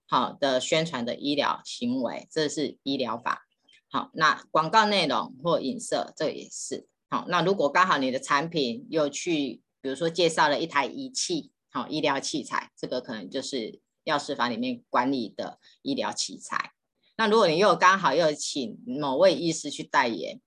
[0.05, 3.45] 好的宣传的医疗行为，这是医疗法。
[3.89, 6.85] 好，那广告内容或影射，这也是。
[7.09, 13.79] 好，那如果刚好你的产品又去，比如说介绍了一台仪器，好，医疗器材，这个可能就是。
[14.05, 16.73] 药师法里面管理的医疗器材，
[17.15, 20.41] 那如果你又刚好又请某位医师去代言，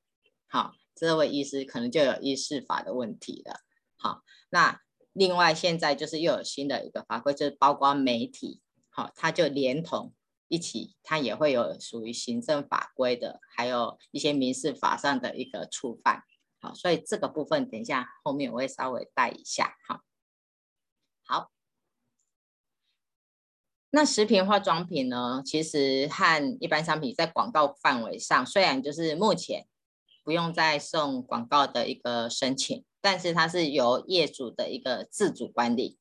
[0.47, 3.61] 好，这位医师可能就有医事法的问题了。
[3.97, 4.81] 好，那
[5.13, 10.15] 另外现在就是又有新的一个法规，就是包括媒体，好，它就连同
[10.49, 16.25] 一起，它也会有属于行政法规的，还有一些民事法上的一个触犯。
[16.59, 19.77] 好，所以这个部分等一下后面我会稍微带一下。
[19.87, 20.01] 好，
[21.23, 21.51] 好。
[23.91, 25.41] 那食品化妆品呢？
[25.45, 29.67] 其实和一般商品在广告范围上，虽然就是目前
[30.27, 36.01] 不用再送广告的一个申请，但是它是由业主的一个自主管理。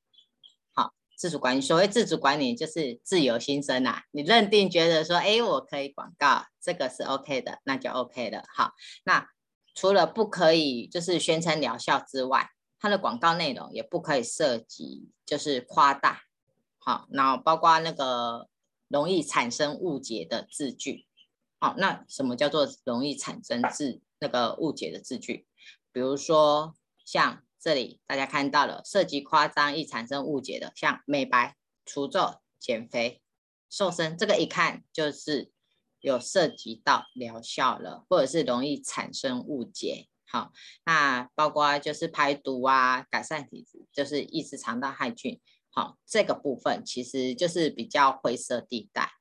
[0.74, 4.02] 好，自主管理，所谓自主管理就是自由心生啊。
[4.10, 8.42] 你认定觉得说，哎，我可以广告，这个是 OK 的，那就 OK 了。
[8.52, 8.72] 好，
[9.04, 9.30] 那
[9.76, 16.22] 除了不可以就是宣称疗效之外，它的广告内容也不可以涉及就是夸大。
[16.80, 18.48] 好，那包括那个
[18.88, 21.06] 容易产生误解的字句。
[21.60, 25.46] 好，那什么叫做容易产生字那个误解的字句？
[25.92, 26.76] 比如说
[27.06, 33.22] 像这里大家看到了，涉及夸张易产生误解的，像美白、除皱、减肥、
[33.70, 35.52] 瘦身，这个一看就是
[36.00, 40.08] 有涉及到疗效了，或者是容易产生误解。
[40.28, 40.52] 好，
[40.86, 45.40] 那包括就是排毒啊，改善体质，就是抑制肠道害菌。
[45.70, 49.12] 好，这个部分其实就是比较灰色地带。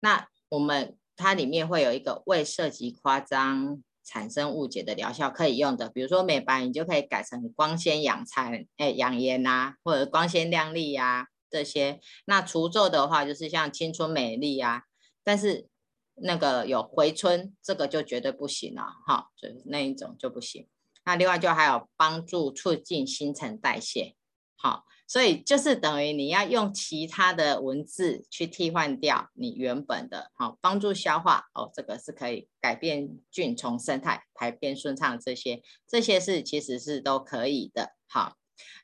[0.00, 12.00] 那我们它里面会有一个未涉及夸张产生误解的疗效可以用的，比如说美白，你就可以改成光鲜养残，哎，养颜呐，或者光鲜亮丽呀这些。
[12.24, 14.84] 那除皱的话，就是像青春美丽呀，
[15.22, 15.68] 但是
[16.14, 20.66] 那个有回春，这个就绝对不行了，哈，就那一种就不行。
[21.04, 24.14] 那另外就还有帮助促进新陈代谢，
[24.56, 24.84] 好。
[25.08, 38.36] 所以就是等于你要用其他的文字去替换掉你原本的，好，帮助消化哦，这个是可以改变菌丛生态、排便顺畅这些，这些是其实是都可以的，好。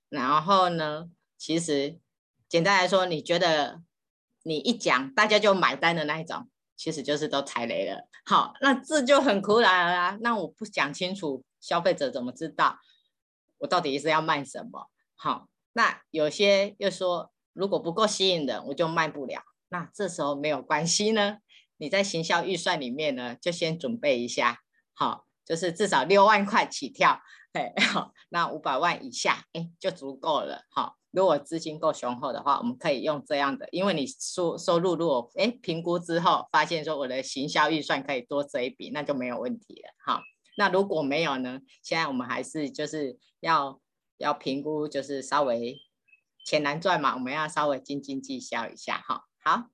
[0.09, 1.99] 然后呢，其实
[2.49, 3.83] 简单来说，你觉得
[4.45, 8.09] 你一讲大家就买单的那一种，其实就是都踩雷了。
[8.25, 10.19] 好，那这就很苦恼了啊。
[10.23, 12.79] 那我不讲清楚，消费者怎么知道
[13.59, 14.89] 我到底是要卖什么？
[15.17, 19.43] 好，那有些又说，如果不够吸引人，我就卖不了。
[19.69, 21.39] 那这时候没有关系呢，
[21.77, 24.61] 你在行销预算里面呢，就先准备一下，
[24.95, 27.21] 好，就是至少六万块起跳，
[27.53, 30.95] 哎，好，那五百万以下，哎，就足够了，好。
[31.11, 40.23] 如果资金够雄厚的话，我们可以用这样的，因为你收收入如果哎评估之后发现说我的行销预算可以多这一笔，那就没有问题了，好。
[40.57, 41.59] 那如果没有呢？
[41.83, 43.81] 现在我们还是就是要
[44.18, 45.81] 要评估，就是稍微
[46.44, 49.70] 钱难赚嘛，我们要稍微斤斤计较一下，哈，好。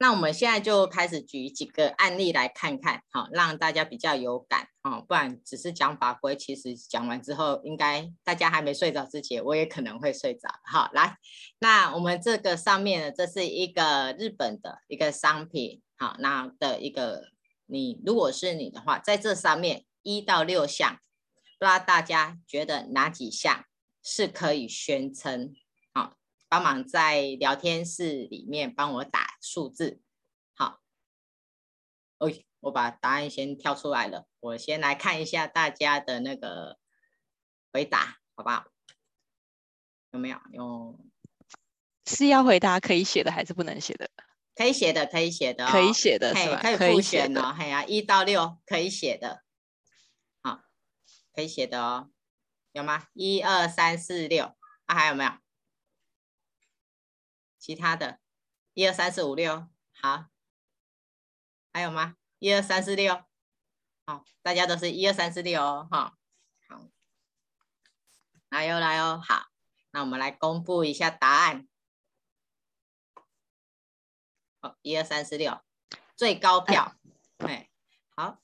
[0.00, 10.48] 那我们现在就开始举几个案例来看看，好，让大家比较有感，哦，不然只是讲法规，其实讲完之后，应该大家还没睡着之前，我也可能会睡着。
[10.62, 11.16] 好，来，
[11.58, 17.24] 那我们这个上面呢，这是一个日本的一个商品，好，那的一个，
[17.66, 21.00] 你如果是你的话，在这上面一到六项，
[21.58, 23.64] 不知道大家觉得哪几项
[24.02, 25.54] 是可以宣称？
[25.92, 26.16] 好
[26.48, 30.00] 帮忙在聊天室里面帮我打数字，
[30.54, 30.80] 好，
[32.18, 36.78] 哦，我把答案先跳出来了，我先来看一下大家的那个
[37.72, 38.66] 回答，好不好？
[40.12, 40.38] 有没有？
[40.52, 40.98] 有，
[42.06, 44.08] 是要回答可以写的还是不能写的？
[44.54, 46.60] 可以写的，可以写的，可以写的，是吧？
[46.62, 49.40] 可以复选哦，嘿呀，一到六可以写的，好，
[51.38, 52.10] 可以写的哦，
[52.72, 53.06] 有吗？
[53.12, 55.30] 一二三四六，啊，还有没有？
[57.60, 58.18] 其他的，
[58.74, 60.30] 一二三四五六，好，
[61.72, 62.16] 还有吗？
[62.40, 63.24] 一二三四六，
[64.04, 66.18] 好，大家都是一二三四六哦，哈，
[66.66, 66.88] 好，
[68.48, 69.46] 来哟来哟，好，
[69.92, 71.68] 那我们来公布一下答案，
[74.60, 75.62] 好，一二三四六，
[76.16, 76.96] 最高票，
[77.36, 77.70] 哎，
[78.16, 78.42] 好，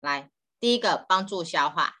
[0.00, 0.30] 来，
[0.64, 1.96] 第一个帮助消化，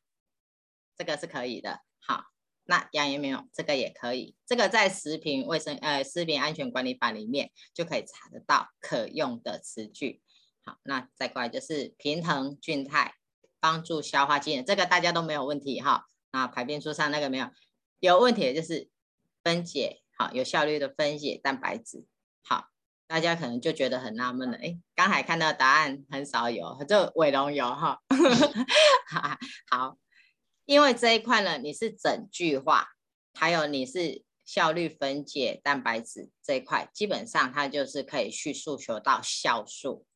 [0.96, 1.80] 这个是可以的。
[2.00, 2.24] 好
[2.64, 10.22] 那养颜棉这个也可以，这个在食品卫生呃食品安全管理法里面就可以查得到可用的词句。
[10.64, 13.12] 好，那再过来就是平衡菌态，
[13.60, 16.06] 帮助消化机能，这个大家都没有问题哈。
[16.32, 17.50] 那排便书上那个没有，
[18.00, 18.88] 有问题的就是
[19.42, 22.06] 分解，好，有效率的分解蛋白质。
[22.42, 22.70] 好，
[23.06, 28.00] 大家可能就觉得很纳闷了，哎，刚才看到答案很少有，就伟龙有哈。
[29.70, 29.98] 好。
[30.66, 32.88] 因为这一块呢，你是整句话，
[33.34, 40.06] 还有你是效率分解蛋白质这一块，基本上它就是可以去诉求到酵素，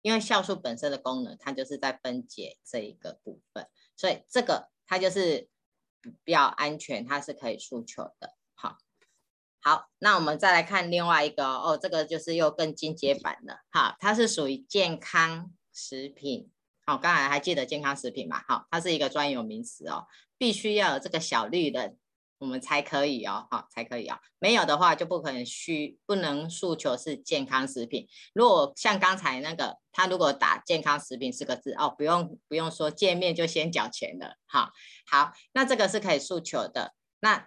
[0.00, 5.48] 因为酵素本身的功能，它就是在分解这一个部分，所以这个它就是
[6.22, 8.36] 比较安全，它是可以诉求的。
[9.64, 16.50] 好，那我们再来看另外一个哦，这个就是又更进阶版的，哈，它是属于健康食品。
[16.84, 18.42] 好，刚才还记得健康食品嘛？
[18.48, 21.96] 好，它是一个专有名词哦，必须要有这个小绿人，
[22.38, 28.08] 我们才可以哦，好，才可以哦，没有的话就不可能需不能诉求是健康食品。
[28.34, 34.72] 如果像刚才那个，他如果打健康食品四个字哦，不用不用说见面就先缴钱了，好，
[35.08, 36.94] 好，那这个是可以诉求的。
[37.20, 37.46] 那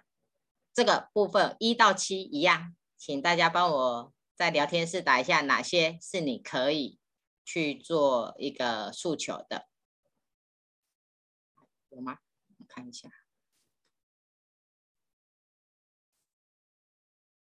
[0.76, 7.00] 这个部分一到七一样，请大家帮我在聊天室打一下哪些是你可以。
[7.48, 9.68] 去做一个诉求的，
[11.90, 12.18] 有吗？
[12.58, 13.08] 我看一下，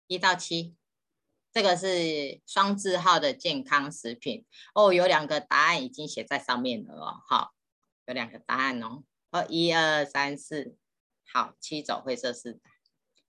[0.06, 0.76] 一到七，
[1.52, 4.94] 这个是双字号的健康食品哦。
[4.94, 7.24] 有两个答案已经写在上面了哦。
[7.28, 7.56] 好，
[8.06, 9.04] 有两个答案哦。
[9.32, 10.78] 哦，一二三四，
[11.26, 12.60] 好，七种灰色是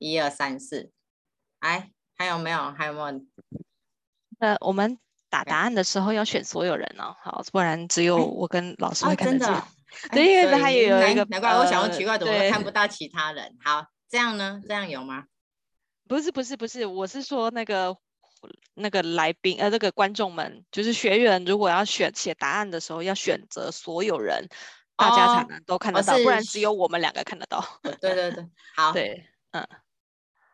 [0.01, 0.91] 一二三四，
[1.61, 2.73] 哎，还有没有？
[2.73, 3.21] 还有没有？
[4.41, 4.99] 呃，我们。
[5.33, 9.47] 打答案的时候要选所有人哦，好，不然只有我跟老师会看得见。
[9.55, 9.69] 啊、
[10.11, 13.57] 对，因为他也有一个，难怪我想要奇怪，怎么会看不到其他人？
[13.65, 14.61] 好，这样呢？
[14.67, 15.27] 这样有吗？
[16.09, 17.97] 不是不是不是，我是说那个
[18.75, 24.49] 那个来宾呃，那个观众们，就是学员，如果要选写答案的时候，要选择所有人，
[24.97, 27.65] 大家才能都看得到，哦、不然只有我们两个看得到。
[27.83, 29.65] 对对对，好， 对，嗯，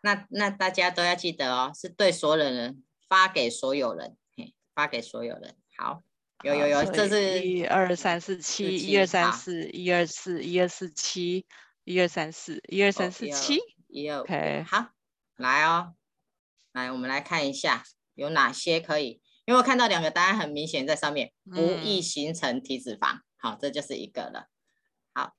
[0.03, 4.16] 那那大家都要记得哦，是对所有人发给所有人。
[4.36, 5.57] 嘿发给所有人。
[5.76, 6.03] 好，
[6.42, 11.47] 有有有，这是一二三四七，一二三四，一二四，一二四七，
[11.84, 14.20] 一二三四，一二三四七，一二。
[14.20, 14.90] OK，好，
[15.36, 15.94] 来哦，
[16.72, 17.82] 来，我们来看一下
[18.14, 23.16] 有哪些可以，因为我看到两个答案很明显在上面，不易形成体脂肪。
[23.16, 24.49] 嗯、好，这就是一个了。
[25.14, 25.34] 好，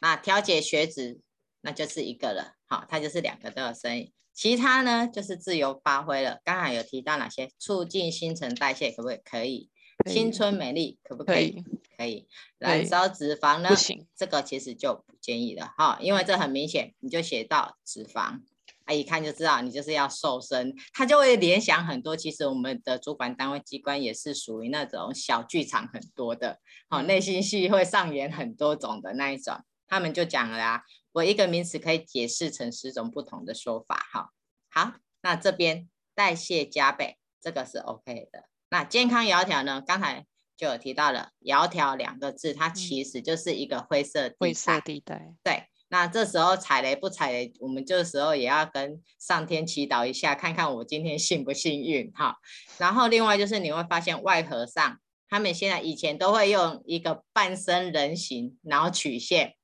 [0.00, 1.20] 那调节血脂，
[1.64, 2.52] 那就是一个了。
[2.66, 4.12] 好，它就是两个都有声音。
[4.34, 6.40] 其他呢，就是自由发挥了。
[6.44, 7.50] 刚才有提到哪些？
[7.58, 9.20] 促进新陈代谢，可不可以？
[9.24, 9.70] 可以。
[10.12, 11.64] 青春美丽，可不可以？
[11.96, 12.26] 可以。
[12.58, 13.70] 燃烧脂肪呢？
[14.14, 18.40] 这个其实就不建议了哈，因为这很明显，你就写到脂肪，
[18.84, 22.16] 啊，一看就知道你就是要瘦身，他就会联想很多。
[22.16, 26.58] 其实我们的主管单位机关也是属于那种小剧场很多的，
[26.90, 29.56] 好，内心戏会上演很多种的那一种。
[29.86, 30.82] 他们就讲了啊。
[31.14, 34.30] 我一个名词可以解释成十种不同的说法，哈，
[34.68, 38.46] 好，那这边代谢加倍，这个是 OK 的。
[38.68, 39.80] 那健康窈窕呢？
[39.80, 44.36] 刚才就有提到了“窈窕”两个字，它其实就是一个灰色地带。
[44.40, 45.34] 灰色地带。
[45.44, 52.38] 对，那这时候踩雷不踩雷，我们这时候也要跟上天祈祷一下，看看我今天幸不幸运，哈。
[52.78, 54.98] 然后另外就是你会发现外和尚，
[55.28, 59.54] 他们现在以前都会用一个半身人形，然后曲线。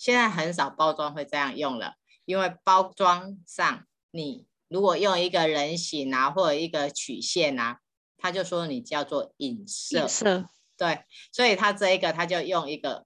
[0.00, 7.80] 现在很少包装会这样用了，因为包装上你如果用一个人形啊，或者一个曲线啊，
[8.16, 10.00] 他就说你叫做影射。
[10.00, 10.48] 影射。
[10.78, 13.04] 对，所以他这一个他就用一个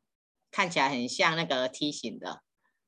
[0.52, 2.42] 看起来很像那个梯形的。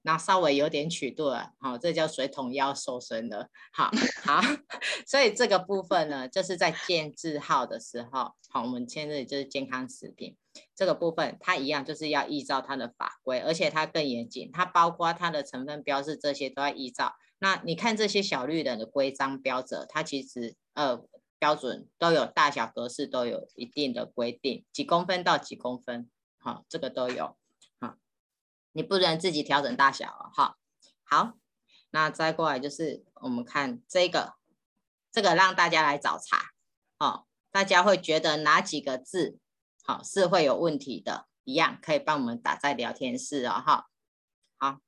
[0.07, 3.91] 那稍微有点曲度了，好，这叫水桶腰瘦身的，好
[4.23, 4.41] 好，
[5.05, 10.37] 所以这个部分呢，就是在建字号的时候，好，我们签的就是健康食品
[10.77, 17.17] 这个部分，它一样就是要依照它的法规，而且它更严谨，它包括它的成分标示这些都要依照。
[17.41, 21.03] 那你看这些小绿人的规章标准，它其实呃
[21.41, 27.37] 标准都有大小格式都有一定的规定，几公分到几公分，好，这个都有。
[28.77, 30.59] 你不能自己调整大小哦，哈，
[31.03, 31.33] 好，
[31.93, 34.35] 那再过来就是我们看这个，
[35.11, 36.51] 这个让大家来找茬，
[36.99, 39.39] 哦，大家会觉得哪几个字，
[39.83, 43.87] 好，是会有问题的，一样可以帮我们打在聊天室哦，哈，
[44.59, 44.81] 好，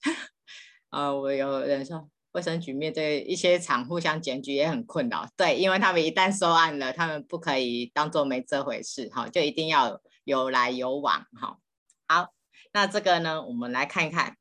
[0.88, 11.58] 呃，我有人说卫生局面对一些厂互相检举也很困扰，对，因为他们一旦收案了，他们不可以当做没这回事，哈，就一定要有来有往，哈，
[12.08, 12.32] 好。
[12.72, 14.36] 那这个呢，我们来看一看，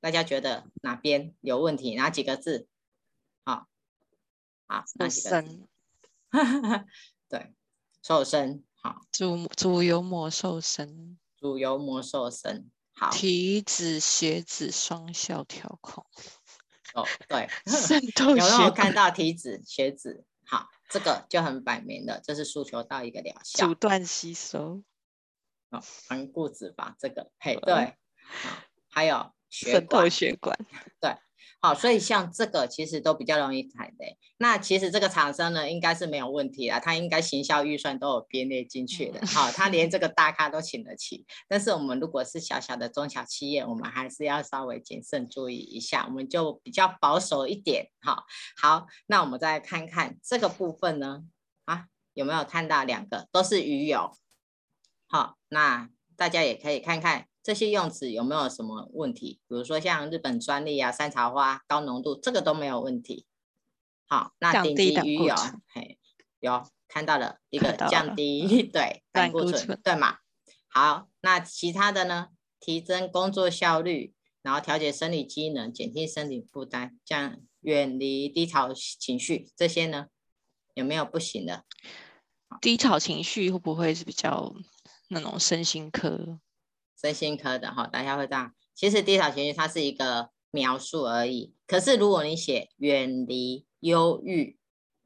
[0.00, 1.94] 大家觉得哪边有问题？
[1.94, 2.68] 哪几个字？
[3.44, 3.66] 好，
[4.66, 5.66] 好，哪几个字？
[7.28, 7.54] 对，
[8.02, 8.64] 瘦身。
[8.74, 11.18] 好，主主油抹瘦身。
[11.38, 12.70] 主油抹瘦身。
[12.92, 16.04] 好，体脂血脂双效调控。
[16.94, 17.48] 哦，对，
[18.18, 20.24] 有没有看到体脂血脂？
[20.44, 24.82] 好，这个就很摆明的，这是诉求到一个疗效，阻断吸收。
[25.70, 27.94] 哦，顽固脂肪这个，嘿，对，啊、
[28.44, 28.48] 哦，
[28.88, 30.56] 还有血管，血管，
[31.00, 31.14] 对，
[31.62, 34.16] 好，所以像这个其实都比较容易踩雷。
[34.38, 41.24] 那其实这个厂商呢，应该是没有问题啦，他应该行销预算都有编列进去的，好、嗯哦，他连 这个大咖都请得起。
[41.46, 48.22] 但是我们如果是小小的中小企业，我们还是要稍微谨慎注意一下，我们就比较保守一点，好、哦，
[48.60, 51.22] 好，那我们再来看看这个部分呢，
[51.66, 54.10] 啊，有没有看到两个都是鱼油？
[55.12, 63.26] 好，那大家也可以看看这些用词有没有什么问题，比如说像日本专利啊、山茶花高浓度，这个都没有问题。
[64.06, 65.34] 好，那顶级鱼油，
[65.74, 65.98] 嘿，
[66.38, 70.18] 有看到了一个降低 对胆固醇，对吗？
[70.68, 72.28] 好，那其他的呢？
[72.60, 80.06] 提升工作效率，然后调节生理机能，减轻身体负担，这样远离低潮情绪，这些呢
[80.74, 81.64] 有没有不行的？
[82.60, 84.54] 低潮情绪会不会是比较？
[85.12, 86.38] 那种身心科，
[87.00, 88.54] 身心科的哈，大家会这样。
[88.76, 91.52] 其实低潮情绪它是一个描述而已。
[91.66, 94.56] 可是如果你写远离忧郁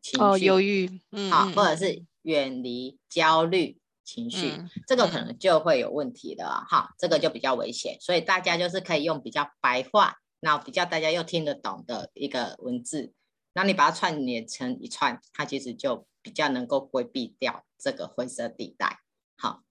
[0.02, 7.96] 情绪，哦，忧郁，嗯，好，或者是远离焦虑情绪，嗯，这个可能就会有问题的哈，嗯，这个就比较危险。
[7.98, 13.14] 所以大家就是可以用比较白话，那比较大家又听得懂的一个文字，
[13.55, 18.98] 那你把它串联成一串，它其实就比较能够规避掉这个灰色地带。
[19.38, 19.62] 好。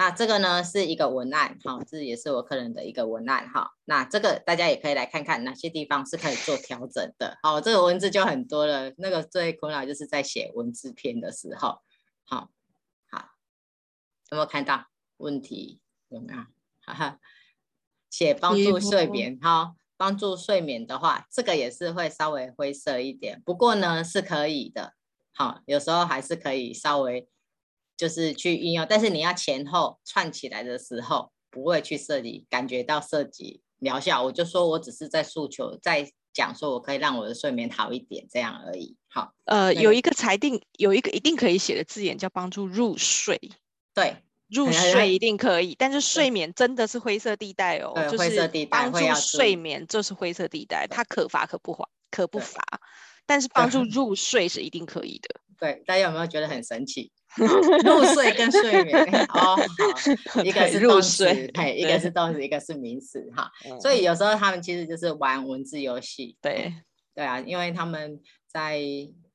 [0.00, 3.72] 那这个呢是一个文案，哈，这也是我客人的一个文案，哈。
[3.84, 8.94] 那这个大家也可以来看看哪些地方是可以做调整的，好，这个文字就很多了。
[8.96, 11.82] 那个最苦恼就是在写文字篇的时候，
[12.24, 12.48] 好，
[13.10, 13.28] 好，
[14.30, 14.86] 有没有看到
[15.18, 15.82] 问题？
[16.08, 16.38] 有没有？
[16.80, 17.18] 哈哈，
[18.08, 24.94] 写帮助睡眠，哈，帮助睡眠的话，这个也是会稍微灰色一点，不过呢是可以的，
[25.34, 27.28] 好，有时候还是可以稍微。
[28.00, 34.22] 就是去应用，但是你要前后串起来的时候，不会去涉及，感觉到涉及疗效。
[34.22, 38.96] 我就说我只是在诉求，在讲说我可以让我的睡眠好一点，这样而已。
[39.10, 43.38] 好，呃，有一个裁定，有一个一定可以写的字眼叫帮助入睡。
[43.92, 44.16] 对，
[44.48, 52.62] 入睡一定可以，但是睡眠真的是灰色地带哦，就是帮助睡眠就是灰色地带，它可罚可不罚，可不罚，
[53.26, 55.28] 但是帮助入睡是一定可以的。
[55.58, 57.12] 对，大家有没有觉得很神奇？
[57.84, 59.04] 入睡跟睡眠
[59.34, 59.56] 哦，
[60.30, 63.50] 好，一个是动词，哎，一个是动词，一个是名词，哈，
[63.80, 66.74] 所以有时候他们其实就是玩文字游戏，对，
[67.14, 68.80] 对啊，因为他们在。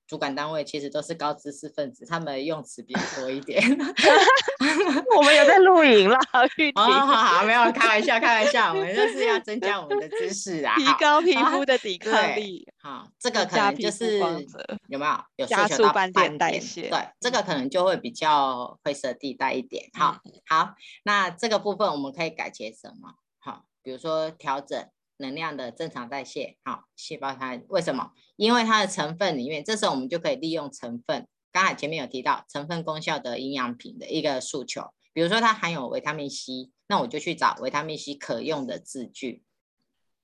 [0.08, 3.62] 主管单位其实都是高知识分子，他们用词比较多一点。
[5.18, 6.20] 我们有在录影啦，
[6.58, 6.84] 玉婷。
[6.84, 12.68] 好好好，没有开玩笑，开玩笑，我们就是要增加我们的知识啊， 提高皮肤的抵抗力。
[12.82, 14.20] 好，这个可能就是
[14.88, 16.89] 有没有有加速斑点代谢？
[16.89, 19.89] 对，这个可能就会比较灰色地带一点。
[19.93, 23.16] 好，好，那这个部分我们可以改写什么？
[23.39, 24.88] 好，比如说调整。
[25.18, 28.11] 能量的正常代谢，好，细胞它为什么？
[28.36, 31.28] 因为它的成分里面，这时候我们就可以利用成分。
[31.51, 39.43] 刚才前面有提到成分功效的营养品的一个诉求，比如说它含有维他命 C，那我就去找维他命 C 可用的字句。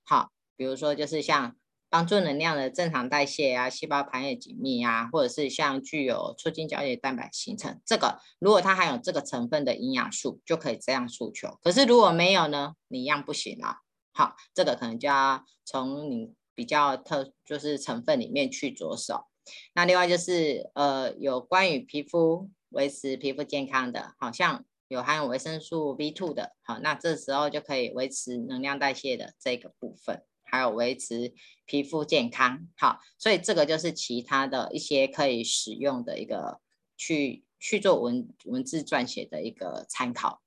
[0.04, 1.56] 好，比如说就是像
[1.90, 11.58] 帮助能量的正常代谢啊，细胞排列紧密啊，或者是像具有促进胶原蛋白形成，这个如果它含有这个成分的营养素，就可以这样诉求。
[11.62, 13.78] 可是如果没有呢，你一样不行啊。
[14.14, 19.26] 好，这个可能就要从你比较特，就是成分里面去着手。
[19.74, 31.34] 那另外就是呃，有关于皮肤维持皮肤健康的，好像有含有维生素 B2 的，好，那这时候就可以维持能量代谢的这个部分，还有维持
[31.66, 32.68] 皮肤健康。
[32.78, 36.60] 好，所以这个就是其他的一些可以使用的一个
[36.98, 40.42] 去去做文文字撰写的一个参考。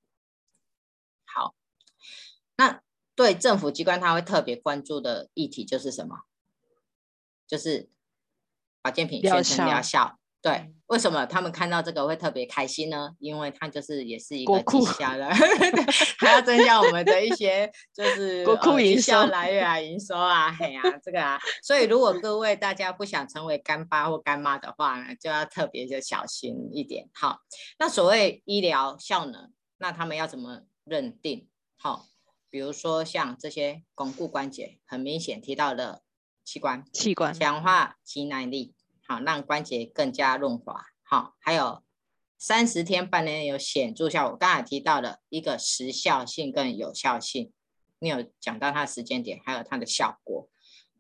[1.25, 1.55] 好，
[2.57, 2.83] 那。
[3.15, 6.17] 对政府机关，他会特别关注的议题就是什么？
[7.47, 7.91] 就是
[8.83, 10.19] 保健品宣称疗效。
[10.41, 13.13] 对，为什么他们看到这个会特别开心呢？
[13.19, 15.31] 因为它就是也是一个绩效的，
[16.21, 21.41] 还要增加我们的一些就是国库营收来源啊，营收啊，嘿呀、啊，这个啊。
[21.63, 27.09] 所以如果各位大家不想成为干爸或干妈的话呢，就要特别的小心一点。
[27.15, 27.39] 好，
[27.79, 31.49] 那所谓医疗效能，那他们要怎么认定？
[31.79, 32.07] 好。
[32.55, 36.05] 比如说像这些巩固关节，很明显提到的
[36.45, 38.77] 器官，器官强化肌耐力，
[39.09, 41.83] 好让关节更加润滑，好，还有
[42.39, 44.39] 三十天半年有显著效果。
[44.39, 47.53] 刚才提到的一个时效性跟有效性，
[47.99, 50.49] 你有讲到它的时间点，还有它的效果，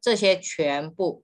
[0.00, 1.22] 这些全部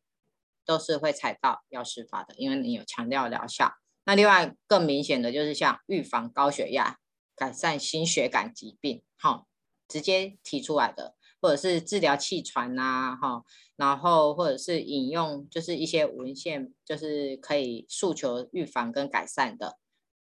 [0.65, 3.73] 都是会踩到药师法的，因为你有强调疗效。
[4.05, 7.01] 那另外更明显的就是像预防高血压、
[7.35, 9.49] 改善心血管疾病，好。
[9.91, 13.43] 直接提出来的，或者是治疗气喘呐，哈，
[13.75, 19.79] 然后或者是引用就是一些文献，就是可以诉求预防跟改善的，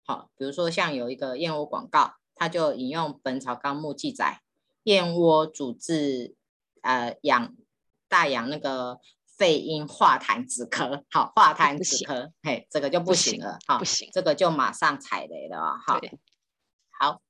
[0.06, 4.40] 好，比如说像有一个燕窝广告，它就引用《本草纲目》记载，
[4.84, 6.34] 燕窝主治
[6.80, 7.54] 呃养
[8.08, 16.00] 大养那个肺阴化痰止咳，好，化痰止咳，嘿，这个就不行了，哈，不行，这个就马上踩雷了，哈，
[16.98, 17.20] 好，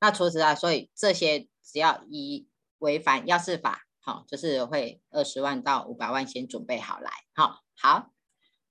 [0.00, 1.48] 那除此啊，所以这些。
[1.74, 2.46] 只要一
[2.78, 8.12] 违反药事法，好，就是会二十万到五百万先准备好来，好，好，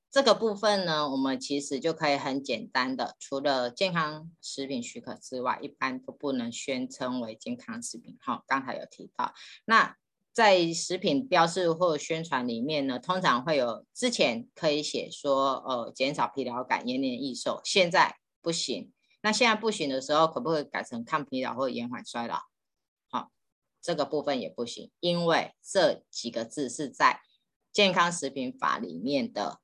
[0.09, 9.33] 这个部分呢，我们其实就可以很简单的，除了健康食品许可之外，一般都不能宣称为健康食品，好，刚才有提到，
[9.65, 9.97] 那
[10.31, 22.39] 在食品标示或宣传里面呢，通常会有之前可以写说，呃，减少疲劳感、延年益寿，现在不行，那现在不行的时候，可不可以改成抗疲劳或延缓衰老？
[23.83, 27.19] 这个部分也不行，因为这几个字是在
[27.73, 29.59] 健康食品法里面的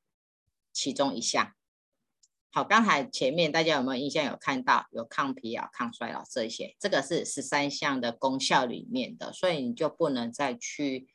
[0.74, 1.54] 其中一项。
[2.52, 4.26] 好，刚才前面大家有没有印象？
[4.26, 11.08] 有看到有抗疲劳、抗衰老这些，这个是十三项的功效里面的，所以你就不能再去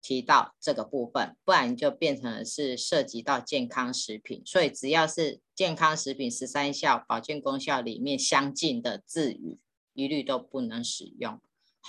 [0.00, 4.42] 提到这个部分，不然就变成了是涉及到健康食品。
[4.46, 9.58] 所以只要是健康食品十三项保健功效里面相近的字语，
[9.92, 11.38] 一律都不能使用。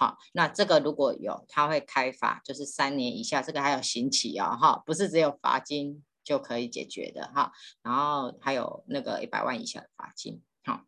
[0.01, 7.51] 好，那这个如果有，他会开罚，就是三年以下，这个还有刑期哦，哈，不是只有罚金就可以解决的哈，
[7.83, 10.87] 然后还有那个一百万以下的罚金，好，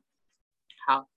[0.87, 1.09] 好，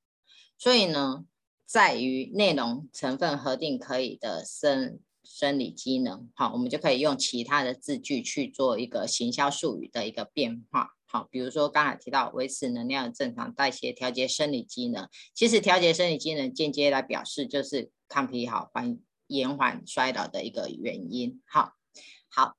[0.58, 1.24] 所以呢，
[1.64, 10.95] 在于内容成分核定可以的生生理机能，好，我们就可以用其他的字句去做一个行销术语的一个变化。
[11.16, 15.08] 好，比如说刚才提到维持能量的正常代谢，调节生理机能。
[15.32, 18.98] 其实调节生理机能间接来表示就是抗疲劳、缓
[19.28, 21.40] 延缓衰老的一个原因。
[21.46, 21.72] 好，
[22.28, 22.58] 好，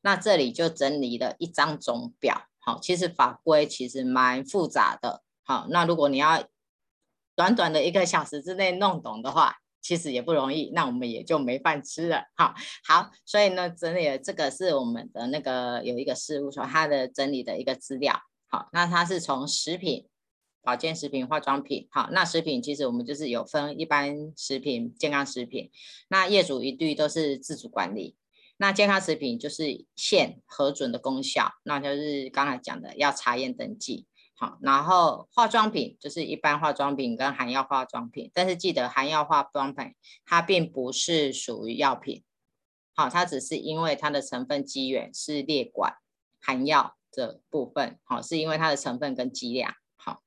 [0.00, 2.46] 那这里就整理了一张总表。
[2.60, 5.22] 好，其实法规其实蛮复杂的。
[5.42, 6.48] 好，那如果你要
[7.36, 9.56] 短短的一个小时之内弄懂的话，
[9.88, 12.24] 其实也不容易，那我们也就没饭吃了。
[12.36, 18.20] 好，好，所以呢，整理了这个是我们的那个有一个事务所，它的整理的一个资料。
[18.48, 20.06] 好，那它是从食品、
[20.60, 21.88] 保健食品、化妆品。
[21.90, 25.70] 好，那食品其实我们就是有分一般食品、健康食品。
[26.08, 28.14] 那业主一律都是自主管理。
[28.58, 34.04] 那健康食品就是现核准的功效，那就是刚才讲的要查验登记。
[34.40, 42.22] 好，然后化妆品就是一般化妆品跟含药化妆品，但是记得含药化妆品它并不是属于药品，
[42.94, 45.96] 好，它只是因为它的成分机缘是列管
[46.40, 50.22] 含药的部分，好，是因为它的成分跟剂量，好，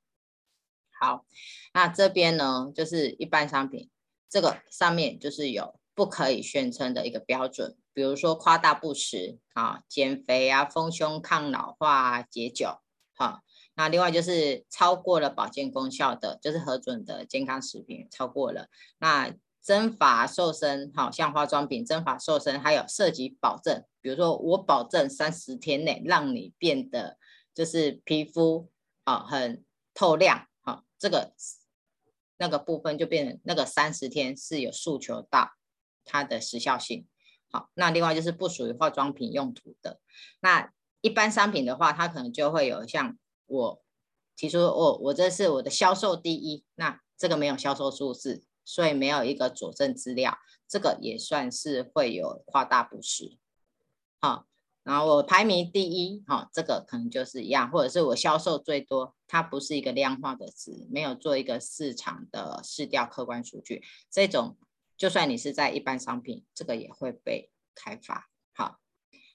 [1.00, 1.26] 好，
[1.74, 3.90] 那这边呢就是一般商品，
[4.30, 12.82] 这个上面就是有不可以宣称的一个标准，比如说夸大不实啊，减肥啊，丰胸抗老化啊解酒，
[13.16, 13.40] 好。
[13.82, 18.68] 那另外就是超过了保健功效的，就是核准的健康食品超过了。
[19.00, 27.18] 那增发瘦身，好像化妆品增发瘦身，还有涉及保证，比如说我保证三十天内让你变得
[27.56, 28.70] 就是皮肤
[29.04, 29.66] 啊很
[29.96, 31.34] 透亮，好，这个
[32.38, 35.54] 那个部分就变成那个三十天是有诉求到
[36.06, 37.08] 它的时效性。
[37.50, 40.00] 好，那另外就是不属于化妆品用途的。
[40.40, 40.72] 那
[41.02, 43.18] 一般商品的话，它可能就会有像。
[43.52, 43.82] 我
[44.38, 50.38] 提出，我我这是我的销售第一，那这个没有销售数字，所以没有一个佐证资料，
[50.68, 53.38] 这个也算是会有夸大不实。
[54.22, 54.48] 好，
[54.84, 64.58] 然后我排名第一，好，这个可能就是一样，或者是我销售最多，它不是一个量化的值，没有做一个市场的市调客观数据，这种
[64.96, 68.30] 就算你是在一般商品，这个也会被开发。
[68.54, 68.80] 好，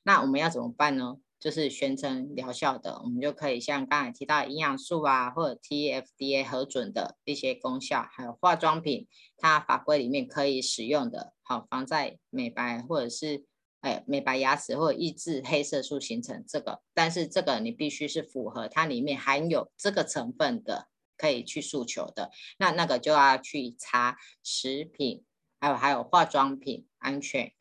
[0.05, 1.19] 那我们要怎么办呢？
[1.39, 9.07] 就是宣称疗效的，我们就可以像刚才提到营养素啊，或者 TFDA 核准的一些功效，还有化妆品，
[9.37, 13.45] 它法规里面可以使用的，好防晒美白或者是
[13.81, 25.25] 哎美白牙齿或者抑制黑色素形成这个，但是这个你必须是符合它里面含有这个成分的，可以去诉求的，那那个就要去查食品，
[25.61, 27.53] 还有还有化妆品安全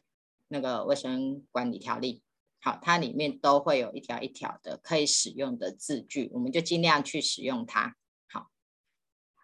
[0.48, 2.24] 那个卫生管理条例。
[2.66, 7.96] 好，它里面都会有一条一条的可以使用的字句，我们就尽量去使用它。
[8.28, 8.50] 好，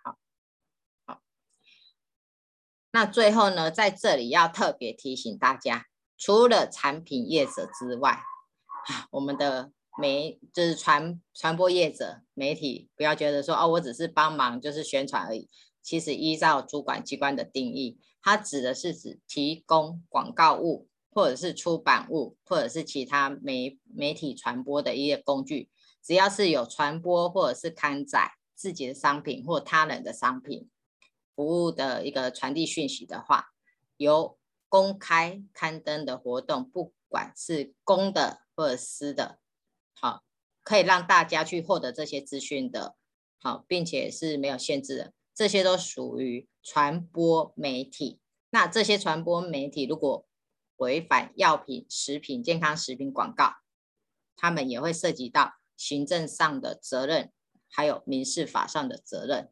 [0.04, 0.18] 好，
[1.06, 1.22] 好。
[2.90, 5.86] 那最后呢，在这里要特别提醒大家，
[6.18, 8.24] 除了产品业者之外，
[9.12, 15.48] 我们的媒就是传传播业者、媒体，不要觉得说哦，我只是帮忙就是宣传而已。
[15.84, 20.88] 其实依照主管机关的定义，它指的是指提供广告物。
[21.12, 25.70] 或者是出版物，或者是其他媒媒体传播的一些工具，
[26.02, 30.70] 只要是有传播或者是刊载自己的商品或他人的商品
[31.36, 33.50] 服务的一个传递讯息的话，
[33.98, 34.38] 由
[34.70, 39.40] 公开刊登的活动，不管是公的或者私的，
[39.94, 40.24] 好，
[40.64, 42.96] 可以让大家去获得这些资讯的，
[43.38, 48.20] 好，并且是没有限制的，这些都属于传播媒体。
[48.52, 50.26] 那这些传播媒体如果
[50.82, 53.54] 违反药品、食品、健康食品广告，
[54.36, 57.32] 他们也会涉及到行政上的责任，
[57.70, 59.52] 还有民事法上的责任。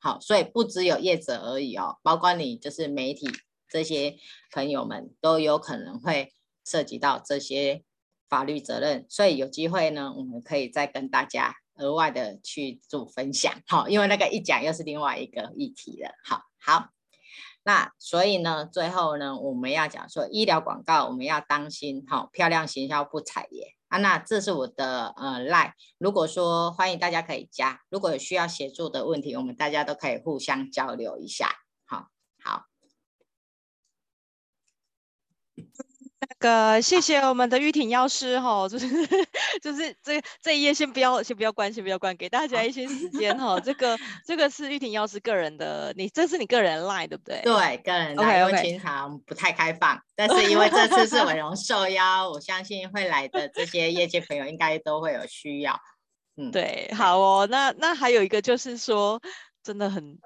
[0.00, 3.28] 好，所以不只有业者而已哦，包括你就是媒体
[3.68, 4.16] 这些
[4.50, 6.32] 朋友们都有可能会
[6.64, 7.84] 涉及到这些
[8.28, 9.06] 法律责任。
[9.08, 13.62] 所以有机会呢，我们可以再跟大家额外的去做分享。
[13.68, 16.10] 好，因为那个一讲又是另外一个议题了。
[16.24, 16.90] 好，好。
[17.64, 23.76] 那所以呢，最后呢，我们要讲说医疗广告，我们要当心，好，漂亮行销不踩雷。
[23.88, 23.98] 啊。
[23.98, 31.50] 那这是我的呃 line，如果说欢迎大家可以加，如果有需要协助的问题，我们大家都可以互相交流一下，
[31.84, 32.08] 好，
[32.42, 32.66] 好。
[36.22, 38.86] 那个，谢谢我们的玉婷药师哈，就是
[39.60, 43.58] 就是这这一页先不要先不要关，先不要关，给大家一些时间哈。
[43.58, 47.40] 这个这个是玉婷药师个人的，你这是你个人 line 对不对？
[47.42, 55.76] 对，个人 line，因为平常不太开放，但是因为这次是伟荣受邀，我相信会来的这些业界朋友应该都会有需要。
[56.36, 59.20] 嗯，对，好哦，那那还有一个就是说，
[59.64, 60.16] 真的很。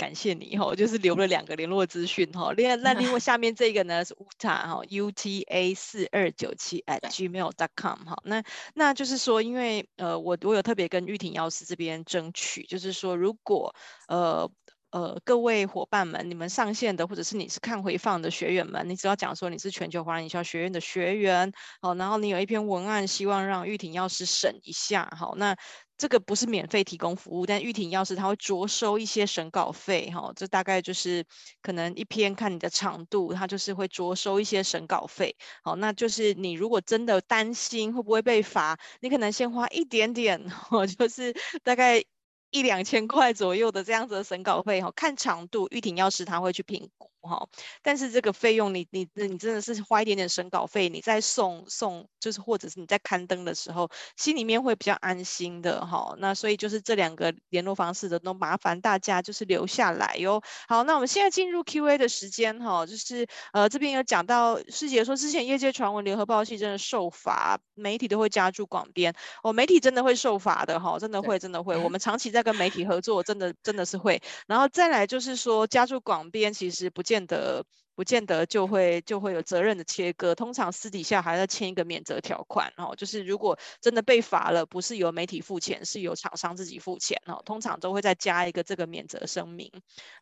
[0.00, 2.52] 感谢你哈，就是留了两个联络资讯哈。
[2.52, 8.16] 另外，那另外 下面这个呢是 Uta 哈，U T A 四二九七 at gmail dot com 哈。
[8.24, 8.42] 那
[8.72, 13.74] 那就是说，因为呃，我我有特别跟玉婷药师这边争取，就是说，如果
[14.08, 14.50] 呃
[14.90, 25.54] 呃各位伙伴们，你们上线的或者是你是看回放的学员们，你只要讲说你是全球华人营销学院的学员，好，然后你有一篇文案，希望让玉婷药师审一下，好，那。
[26.00, 31.22] 这个不是免费提供服务，但玉婷药师他会着收一些审稿费，哈，这大概就是
[31.60, 40.40] 可能一篇看你的长度，他就是会着收一些审稿费，好，那就是你如果真的担心会不会被罚，你可能先花一点点，
[40.70, 42.02] 哦，就是大概。
[42.50, 47.46] 一两千块左右的这样子的审稿费哈，看长度，玉婷药师他会去评估哈。
[47.82, 56.14] 但是这个费用你你你真的是花一点点审稿费，你在送送就是或者是你在刊登的时候，心里面会比较安心的哈。
[56.18, 60.42] 那所以就是这两个联络方式的都麻烦大家就是留下来哟。
[60.66, 72.39] 好，那我们现在进入 Q&A 的时间哈，就是呃这边有讲到师姐说之前业界传闻联合报系真的受罚，媒体都会加注广编，哦媒体真的会受罚的哈，真的会真的会，我们长期在。
[72.42, 77.64] 跟媒体合作真的真的是会，然后再来就是说加入广编，其实不见得。
[78.00, 82.96] 不见得就会就会有责任的切割，通常私底下还要签一个免责条款哦。
[82.96, 87.42] 就是如果真的被罚了，不是由媒体付钱，是由厂商自己付钱哦。
[87.44, 89.70] 通常都会再加一个这个免责声明。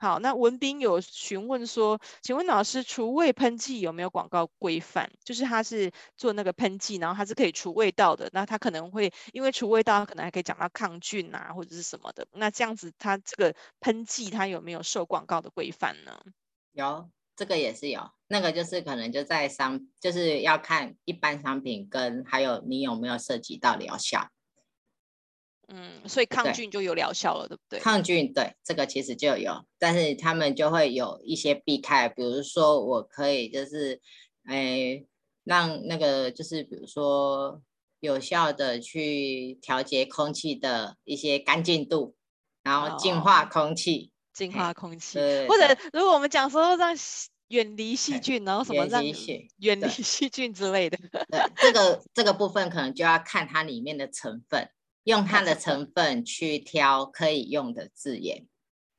[0.00, 5.08] 好，那文斌有询问说，请问老师，除味喷剂有没有广告规范？
[5.22, 12.26] 就是他是做那个喷剂，然后它是可以除味道的，那他可能会因为除味道，可能还可以讲到抗菌啊或者是什么的。
[12.32, 16.20] 那这样子，它这个喷剂它有没有受广告的规范呢？
[16.72, 17.08] 有。
[17.38, 24.28] 这个也是有，那个就是可能就在商，就是要看一般商品跟还有你有没有涉及到疗效。
[25.68, 27.78] 嗯，所以抗菌就有疗效了，对，对不对？
[27.78, 34.00] 抗菌对，这个其实就有，但是他们就会有一些避开，比如说我可以就是，
[34.42, 35.04] 哎，
[35.44, 37.62] 让那个就是比如说
[38.00, 42.16] 有效的去调节空气的一些干净度，
[42.64, 44.10] 然后净化空气。
[44.12, 45.18] 哦净化空气，
[45.48, 46.94] 或者如果我们讲说让
[47.48, 49.02] 远离细菌，然后什么让
[49.56, 50.96] 远离细菌之类的，
[51.28, 54.70] 对，这个这个部分可能就要看它里面的成分，
[55.02, 58.46] 用它的成分去挑可以用的字眼。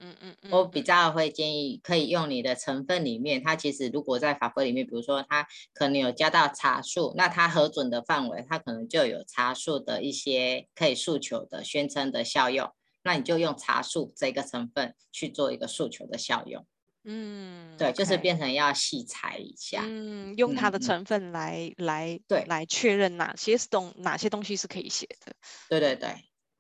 [0.02, 12.72] 嗯嗯嗯，我比较会建议可以用你的成分里面，它其实如果在法规里面，比如说它可能有加到茶树，那它核准的范围，它可能就有茶树的一些可以诉求的宣称的效用。
[13.10, 16.64] 那你就用茶树这个成分去做一个诉求的效用，
[17.04, 25.34] 嗯，对.就是变成要细裁一下，嗯，用它的成分来、嗯、来对来确认哪些是东哪些东西是可以写的，
[25.70, 26.14] 对对对，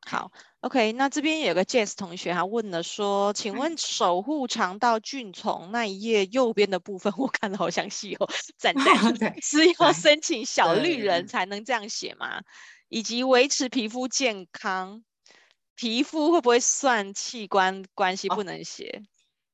[0.07, 0.31] 好
[0.61, 8.27] ，OK，那这边有个 Jess 同学他问了说，请问守护肠道菌丛那一页右边的部分， 我看得好详细哦，
[8.57, 12.41] 赞赞，是要申请小绿人才能这样写吗？
[12.87, 15.03] 以及维持皮肤健康。
[15.79, 19.01] 皮肤会不会算器官关系不能写？
[19.01, 19.07] 哦，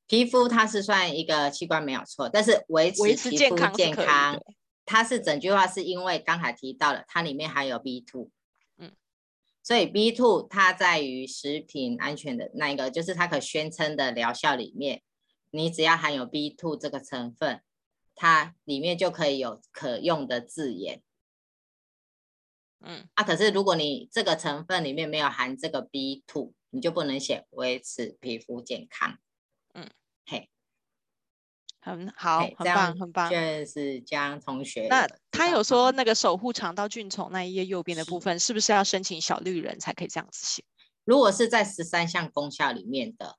[0.07, 4.41] 皮肤它是算一个器官没有错，但是维持皮肤健康，健康
[4.85, 8.31] 它是整句话是因为刚才提到了它里面含有 B two，
[8.79, 8.91] 嗯，
[9.61, 15.03] 所以 B two 它在于食品安全的那一个，就是它可宣称的疗效里面，
[15.51, 17.61] 你只要含有 B two 这个成分，
[18.15, 21.03] 它里面就可以有可用的字眼。
[22.87, 29.17] 嗯啊，可是如果你这个成分里面没有含这个 B two，你就不能写维持皮肤健康。
[29.73, 29.89] 嗯，
[30.27, 30.51] 嘿，
[31.81, 33.31] 很好，很棒，很棒。
[33.31, 34.87] 就是江同学。
[34.87, 40.63] 那他有说那个守护肠道菌丛那一页右边的部分，是不是要申请小绿人才可以这样子写？
[41.05, 43.37] 如果是在十三项功效里面的，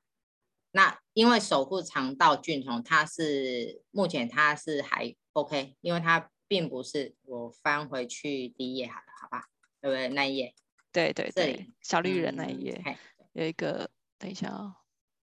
[0.73, 6.29] 那因为守护肠道菌丛，它是目前它是还 OK，因为它。
[6.49, 9.49] 并不是，我翻回去第一页好了，好吧？
[9.81, 10.09] 对不对？
[10.09, 10.55] 那一页，
[10.93, 12.97] 对对对，小绿人那一页、嗯、
[13.33, 14.75] 有一个，等一下啊、哦，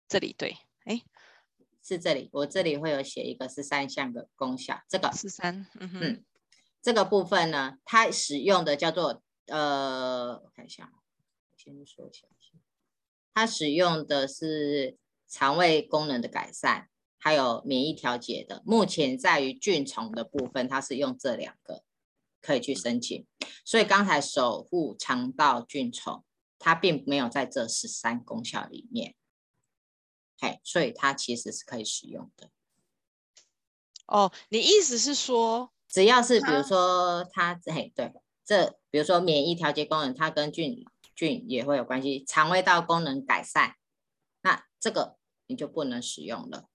[0.09, 1.03] 这里对，哎，
[1.83, 6.25] 是这里，我这里会有写一个十三项的功效，这个十三，嗯哼，嗯，
[6.81, 10.91] 这个部分呢，它使用的叫做呃，我看一下，
[11.51, 12.27] 我先说一下，
[13.35, 14.97] 它使用的是
[15.29, 16.89] 肠胃功能的改善。
[17.25, 21.85] 还有免疫调节的，目前在于菌虫的部分，它是用这两个
[22.41, 23.25] 可以去申请。
[23.65, 26.25] 所以刚才守护肠道菌虫，
[26.59, 29.15] 它并没有在这十三功效里面，
[30.37, 32.51] 嘿，所以它其实是可以使用的。
[34.09, 38.13] 哦，你意思是说，只要是比如说它，嘿，对，
[38.45, 43.77] 这比如说免疫调节功能，它跟菌菌也会有关系，肠胃道功能改善，
[44.41, 46.67] 那这个你就不能使用了。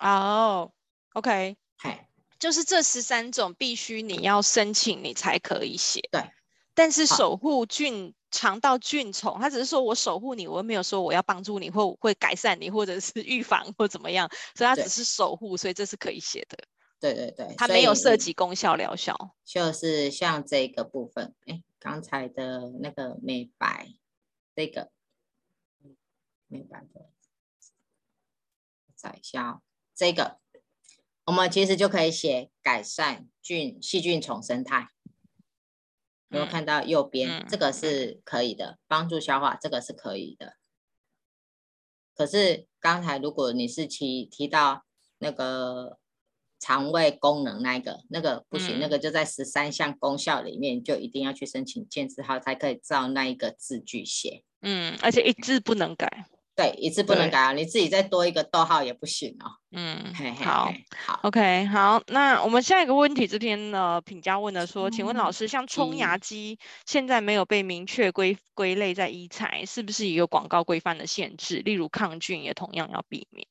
[0.00, 0.72] 哦、
[1.12, 2.06] oh，OK，嘿，
[2.38, 6.00] 就是这十三种必须你要申请，你才可以写。
[6.10, 6.30] 对，
[6.74, 16.58] 但是守护菌肠道菌丛，他只是说我守护你，我又没有说我要帮助你或会改善你，或者是预防或怎么样，所以他只是守护，所以这是可以写的。
[16.98, 19.34] 对对对，它没有涉及功效疗效。
[19.44, 23.94] 就是像这个部分，哎，刚才的那个美白，
[24.54, 24.90] 这个
[26.46, 27.08] 美白的，
[28.96, 29.62] 找一下哦，
[30.00, 30.38] 这个
[31.26, 34.88] 我们其实就可以写改善菌细菌虫生态。
[36.30, 40.54] 有没有看到右边、嗯、这个是可以的，帮助消化，这个是可以的。
[42.14, 44.86] 可是刚才如果你是提提到
[45.18, 45.98] 那个
[46.58, 54.44] 肠胃功能那个，那个不行，嗯、那个就在十三项功效里面，就一定要去申请健字号才可以照那一个字句写。
[54.62, 56.24] 嗯，而且一字不能改。
[56.60, 57.52] 对，一次不能改啊！
[57.54, 59.48] 你自己再多一个逗号也不行哦。
[59.70, 62.02] 嗯，嘿嘿好，好，OK，好。
[62.08, 71.60] 那我们下一个问题，这边呢，品家问的说，请问老师，像冲牙机现在没有被明确归归类在医材，是不是也有广告规范的限制？
[71.60, 73.46] 例如抗菌也同样要避免。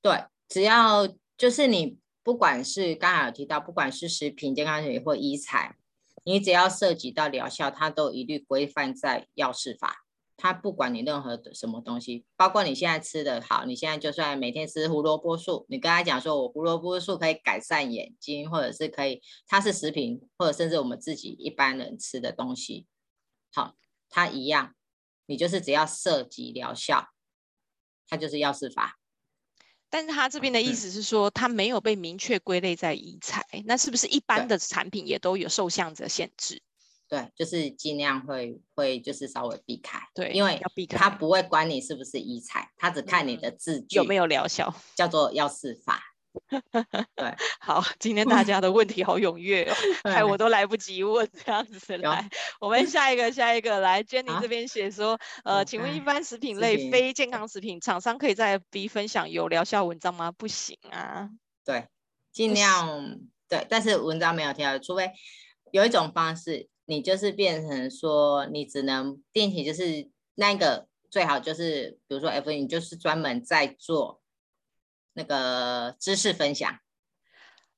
[0.00, 1.06] 对，只要
[1.38, 5.76] 就是你不管是刚才有提到，不管是食品健康食品或医材，
[6.24, 10.01] 你只要涉及到疗效，它都一律规范在药事法。
[10.36, 22.86] 他不管你任何的什么东西，包括你现在吃的好，你现在就算每天吃胡萝卜素，你跟他讲说我胡萝卜素可以改善眼睛，或者是可以，它是食品，或者甚至我们自己一般人吃的东西，
[23.52, 23.74] 好，
[24.08, 24.74] 它一样，
[25.26, 27.08] 你就是只要涉及疗效，
[28.08, 28.98] 它就是药事法。
[29.90, 36.62] 但是他这边的意思是说，它没有被明确归类在医材，嗯，那是不是一般的产品也都有受项的限制？
[37.12, 40.58] 对，就是尽量会会就是稍微避开，对，因为
[40.88, 46.02] 他不会管你是不是医材，他只看你的字句有没有疗效，叫做药事法。
[47.14, 51.98] 对，好，今天 大家的问题好踊跃哦，哎，我都来不及问这样子。
[51.98, 55.12] 来，我们下一个下一个来， Jenny 这边写说，
[55.44, 60.32] 啊，呃，请问一般食品类非健康食品厂商可以在 B 分享有疗效文章吗？
[60.32, 61.28] 不行啊。
[61.62, 61.88] 对，
[62.32, 63.18] 尽量
[63.50, 65.12] 对，但是文章没有提，除非
[65.72, 66.70] 有一种方式。
[66.92, 74.20] 你就是变成说，你只能定期，就是那个最好就是，比如说 F，你就是专门在做
[75.14, 76.78] 那个知识分享。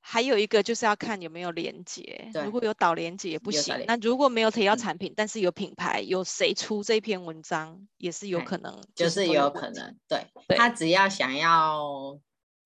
[0.00, 3.84] 还有一个就是要看有没有连接，如果有导连接也不行。
[3.86, 9.96] 那如果没有提到产品，嗯，但是有品牌，有谁出这篇文章也是有可能，就是有可能。
[10.08, 12.18] 对，他只要想要。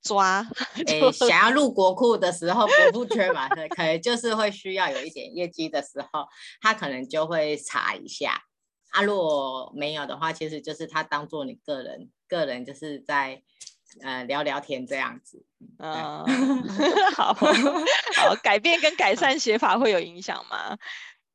[0.02, 0.46] 抓，
[0.86, 6.26] 诶、欸，想要入国库的时候，国库缺嘛，可能就是会需要有一点业绩的时候，
[6.60, 8.42] 他可能就会查一下。
[8.90, 13.42] 啊，如果没有的话，其实就是他当做你个人，个人就是在
[14.02, 15.44] 呃聊聊天这样子。
[15.78, 16.24] 嗯，
[17.14, 20.78] 好好，改变跟改善写法会有影响吗？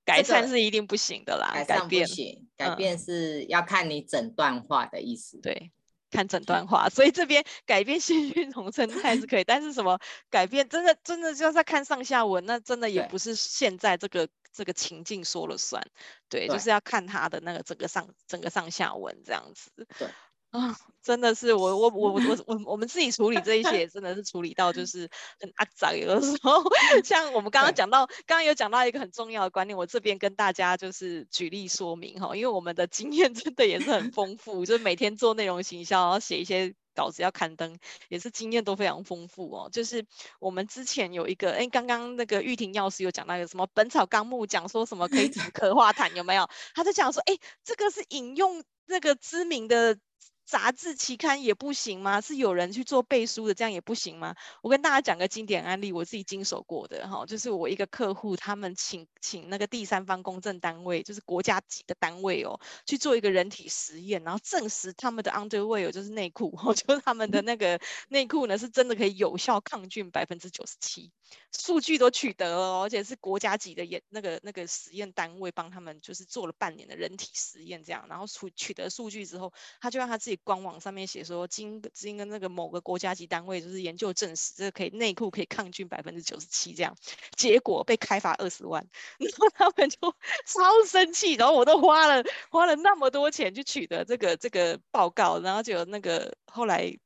[0.06, 5.40] 改善是一定不行的啦，改善不行，改变是要看你整段话的意思。
[5.40, 5.72] 对。
[6.14, 10.00] 看整段话，所以这边 改变细菌丛生 态是可以，但是什么
[10.30, 15.84] 改变真的真的就是在看上下文，那真的也不是现在这个这个情境说了算，
[16.30, 19.72] 对，对就是要看他的那个整个上整个上下文这样子。
[19.98, 20.08] 对。
[20.54, 25.92] 啊、哦，真的是我我我我我我们自己处理这一些，真的是处理到就是很阿杂。
[25.96, 26.62] 有的时候，
[27.04, 37.80] 像我们刚刚讲到，刚刚有讲到一个很重要的观念，我这边跟大家就是举例说明哈，因为我们的经验真的也是很丰富，就是每天做内容行销，然后写一些稿子要刊登，
[38.10, 39.70] 也是经验都非常丰富哦。
[39.72, 40.06] 就是
[40.40, 46.48] 我们之前有一个，哎，刚刚那个玉婷药师有讲到一个什么《本草纲目》，讲说什么可以止咳化痰，有没有？
[46.76, 49.98] 他在讲说，哎，这个是引用那个知名的。
[50.46, 52.20] 杂志期刊也不行吗？
[52.22, 54.36] 是有人去做背书的，这样也不行吗？
[54.62, 67.80] 我跟大家讲个经典案例，我自己经手过的哈，就是我一个客户，他们请请那个第三方公证单位，就是国家级的单位哦，去做一个人体实验，然后证实他们的 underwear 就是内裤， 就是他们的那个
[68.10, 71.10] 内裤呢是真的可以有效抗菌百分之九十七，
[71.58, 80.33] 数据都取得了，而且是国家级的研那个那个实验单位帮他们就是做了半年的人体实验，这样，然后取取得数据之后，他就让他自己。
[80.44, 86.96] 官网上面写说，经经跟那个某个国家级单位就是研究证实，这个可以内裤可以抗菌百分之九十七这样，
[87.38, 88.88] 结果被开罚二十万，
[89.20, 89.98] 然后他们就
[90.46, 96.98] 超生气，然后我都花了花了那么多钱去取得这个这个报告，然后就那个后来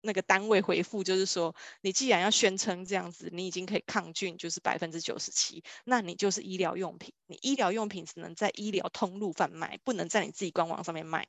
[0.00, 11.26] 那个单位回复就是说，你既然要宣称这样子，你已经可以抗菌就是百分之九十七，那你就是医疗用品，你医疗用品只能在医疗通路贩卖，不能在你自己官网上面卖。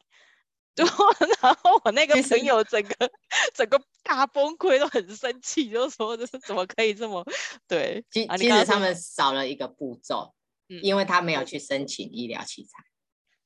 [0.84, 1.06] 然后，
[1.42, 3.12] 然后我那个朋友整个
[3.54, 7.26] 整个大崩溃，都很生气，就说这是怎么可以这么
[7.68, 8.04] 对？
[8.12, 10.34] 其其实他们少了一个步骤，
[10.68, 12.72] 嗯，因为他没有去申请医疗器材。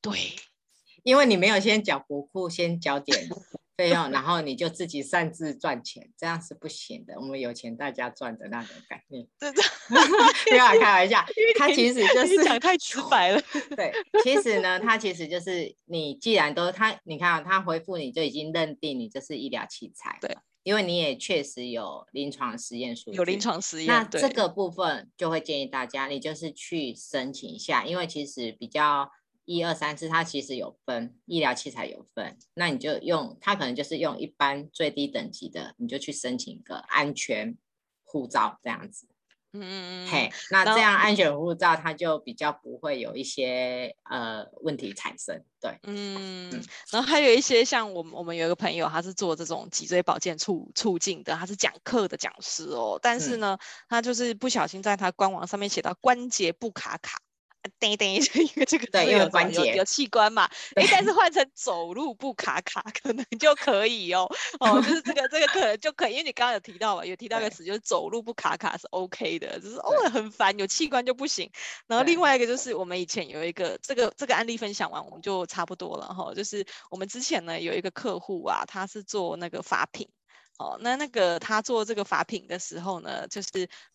[0.02, 0.36] 对，
[1.04, 3.30] 因为你没有先缴国库，先缴点
[3.80, 7.14] 费用，然后你就自己擅自赚钱，这样是不行的。
[7.16, 9.26] 我们有钱大家赚的那种概念。
[9.40, 9.62] 真的，
[10.50, 11.24] 不要 开玩笑。
[11.58, 13.42] 他其实就是讲太直白了。
[13.78, 20.18] 对，其实呢，他其实就是你既然都他，你看他回复你就已经认定你这是医疗器材。
[20.20, 20.38] 对。
[20.64, 29.10] 因为你也确实有临床实验数据，有临床实验，那这个部分就会建议大家，你就是去申请一下，因为其实比较
[29.50, 37.58] 一二三四，它其实有分医疗器材有分，那你就用它可能就是用一般最低等级的，你就去申请一个安全
[38.04, 39.08] 护照这样子。
[39.52, 57.20] 嗯嗯嗯，嘿，那这样安全护照它就比较不会有一些呃问题产生，对，嗯，嗯，然后还有一些像我们我们有一个朋友，他是做这种脊椎保健促促进的，他是讲课的讲师哦，但是呢，嗯、他就是不小心在他官网上面写到关节不卡卡。
[57.78, 64.30] 等 一等一下，因为这个对，因为关节有，有器官嘛， 哎，但是换成走路不卡卡，可能就可以哦。
[64.60, 71.51] 哦，就是这个这个可能就可以，因为你刚刚有提到嘛，有提到一个词，就是走路不卡卡是 OK 的，就是偶尔、哦、很烦，有器官就不行。
[71.88, 76.34] 然后另外一个就是我们以前有一个这个这个案例分享完，我们就差不多了哈。
[76.34, 80.07] 就是我们之前呢有一个客户啊，他是做那个发品。
[80.60, 83.49] 哦，那那个他做这个发品的时候呢，就是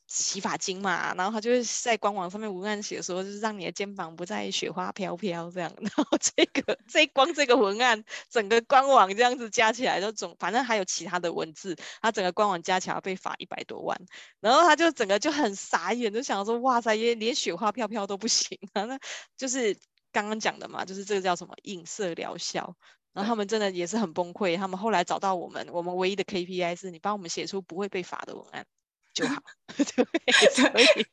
[0.06, 5.70] 洗发精嘛，然后他就是在官网上面文案写说，就是让你的肩膀不再雪花飘飘这样。
[5.76, 14.00] 然后这个这光这个文案，整个官网这样子加起来都总，反正还有其他的文字，他整个官网加起来被罚一百多万。
[14.40, 18.98] 然后他就整个就很傻眼，就想说，哇塞，连连雪花飘飘都不行啊， 那
[19.36, 19.76] 就是
[20.12, 22.74] 刚刚讲的嘛，就是这个叫什么影射疗效。
[23.14, 28.66] 然后他们真的也是很崩溃，他们后来找到我们，我们唯一的 KPI 是你帮我们写出不会被罚的文案
[29.14, 29.36] 就好。
[29.78, 29.84] 对，
[30.50, 31.06] 所以。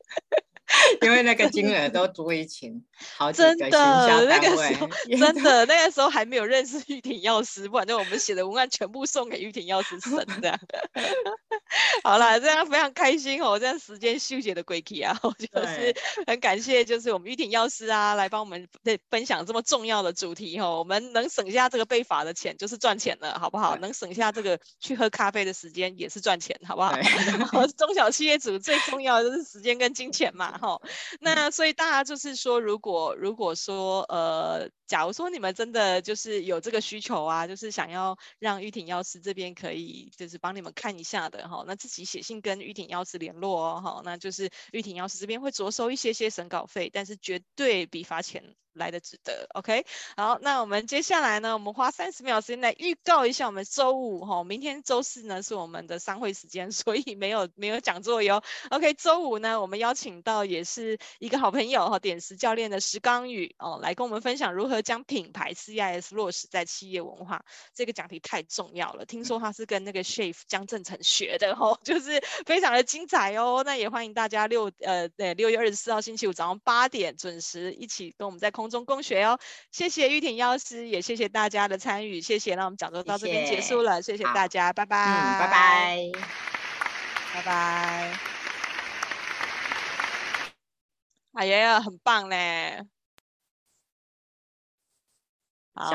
[1.01, 2.83] 因为那个金额 都足以请
[3.17, 10.59] 好几个行销单位，真的那个时候真的那个时候还没有认识玉婷药师，不然就我们写的文案全部送给玉婷药师审这样。
[12.03, 15.95] 好了，这样非常开心哦，这样时间休息的鬼气啊， 我就是
[16.27, 20.79] 很感谢，就是我们玉婷药师啊，来帮我们对分享这么重要的主题哦。
[20.79, 23.77] 我们能省下这个被罚的钱，就是赚钱了，好不好？
[23.77, 26.95] 能省下这个去喝咖啡的时间，也是赚钱，好不好？
[27.77, 30.59] 中小企业主最重要的就是时间跟金钱嘛。
[30.61, 30.79] 好，
[31.19, 67.43] 那所以大家就是说，如果如果说呃，假如说你们真的就是有这个需求啊，就是想要让玉婷药师这边可以就是帮你们看一下的哈，那自己写信跟玉婷药师联络哦，哈，那就是玉婷药师这边会酌收一些些审稿费，但是绝对比罚钱来得值得，OK，好，那我们接下来呢，我们花三十秒时间来预告一下我们周五哈，明天周四呢是我们的商会时间， 所以没有没有讲座哟，OK，周五呢我们邀请到也是一个好朋友哈，点石教练的石刚宇哦，来跟我们分享如何将品牌 CIS 落实在企业文化，
[67.73, 78.49] 这个讲题太重要了，听说他是跟那个 Chef 江正成学的哦， 就是非常的精彩哦，那也欢迎大家六呃对六月二十四号星期五早上八点准时一起跟我们在。
[78.60, 79.39] 空中共学哦，
[79.71, 82.55] 谢谢玉婷药师，也谢谢大家的参与，谢谢。
[82.55, 86.11] 那我们讲座到这边结束了，谢谢，谢谢大家，拜拜，嗯，拜拜，
[87.33, 88.19] 拜拜。
[91.33, 92.90] 哎呀，很棒嘞。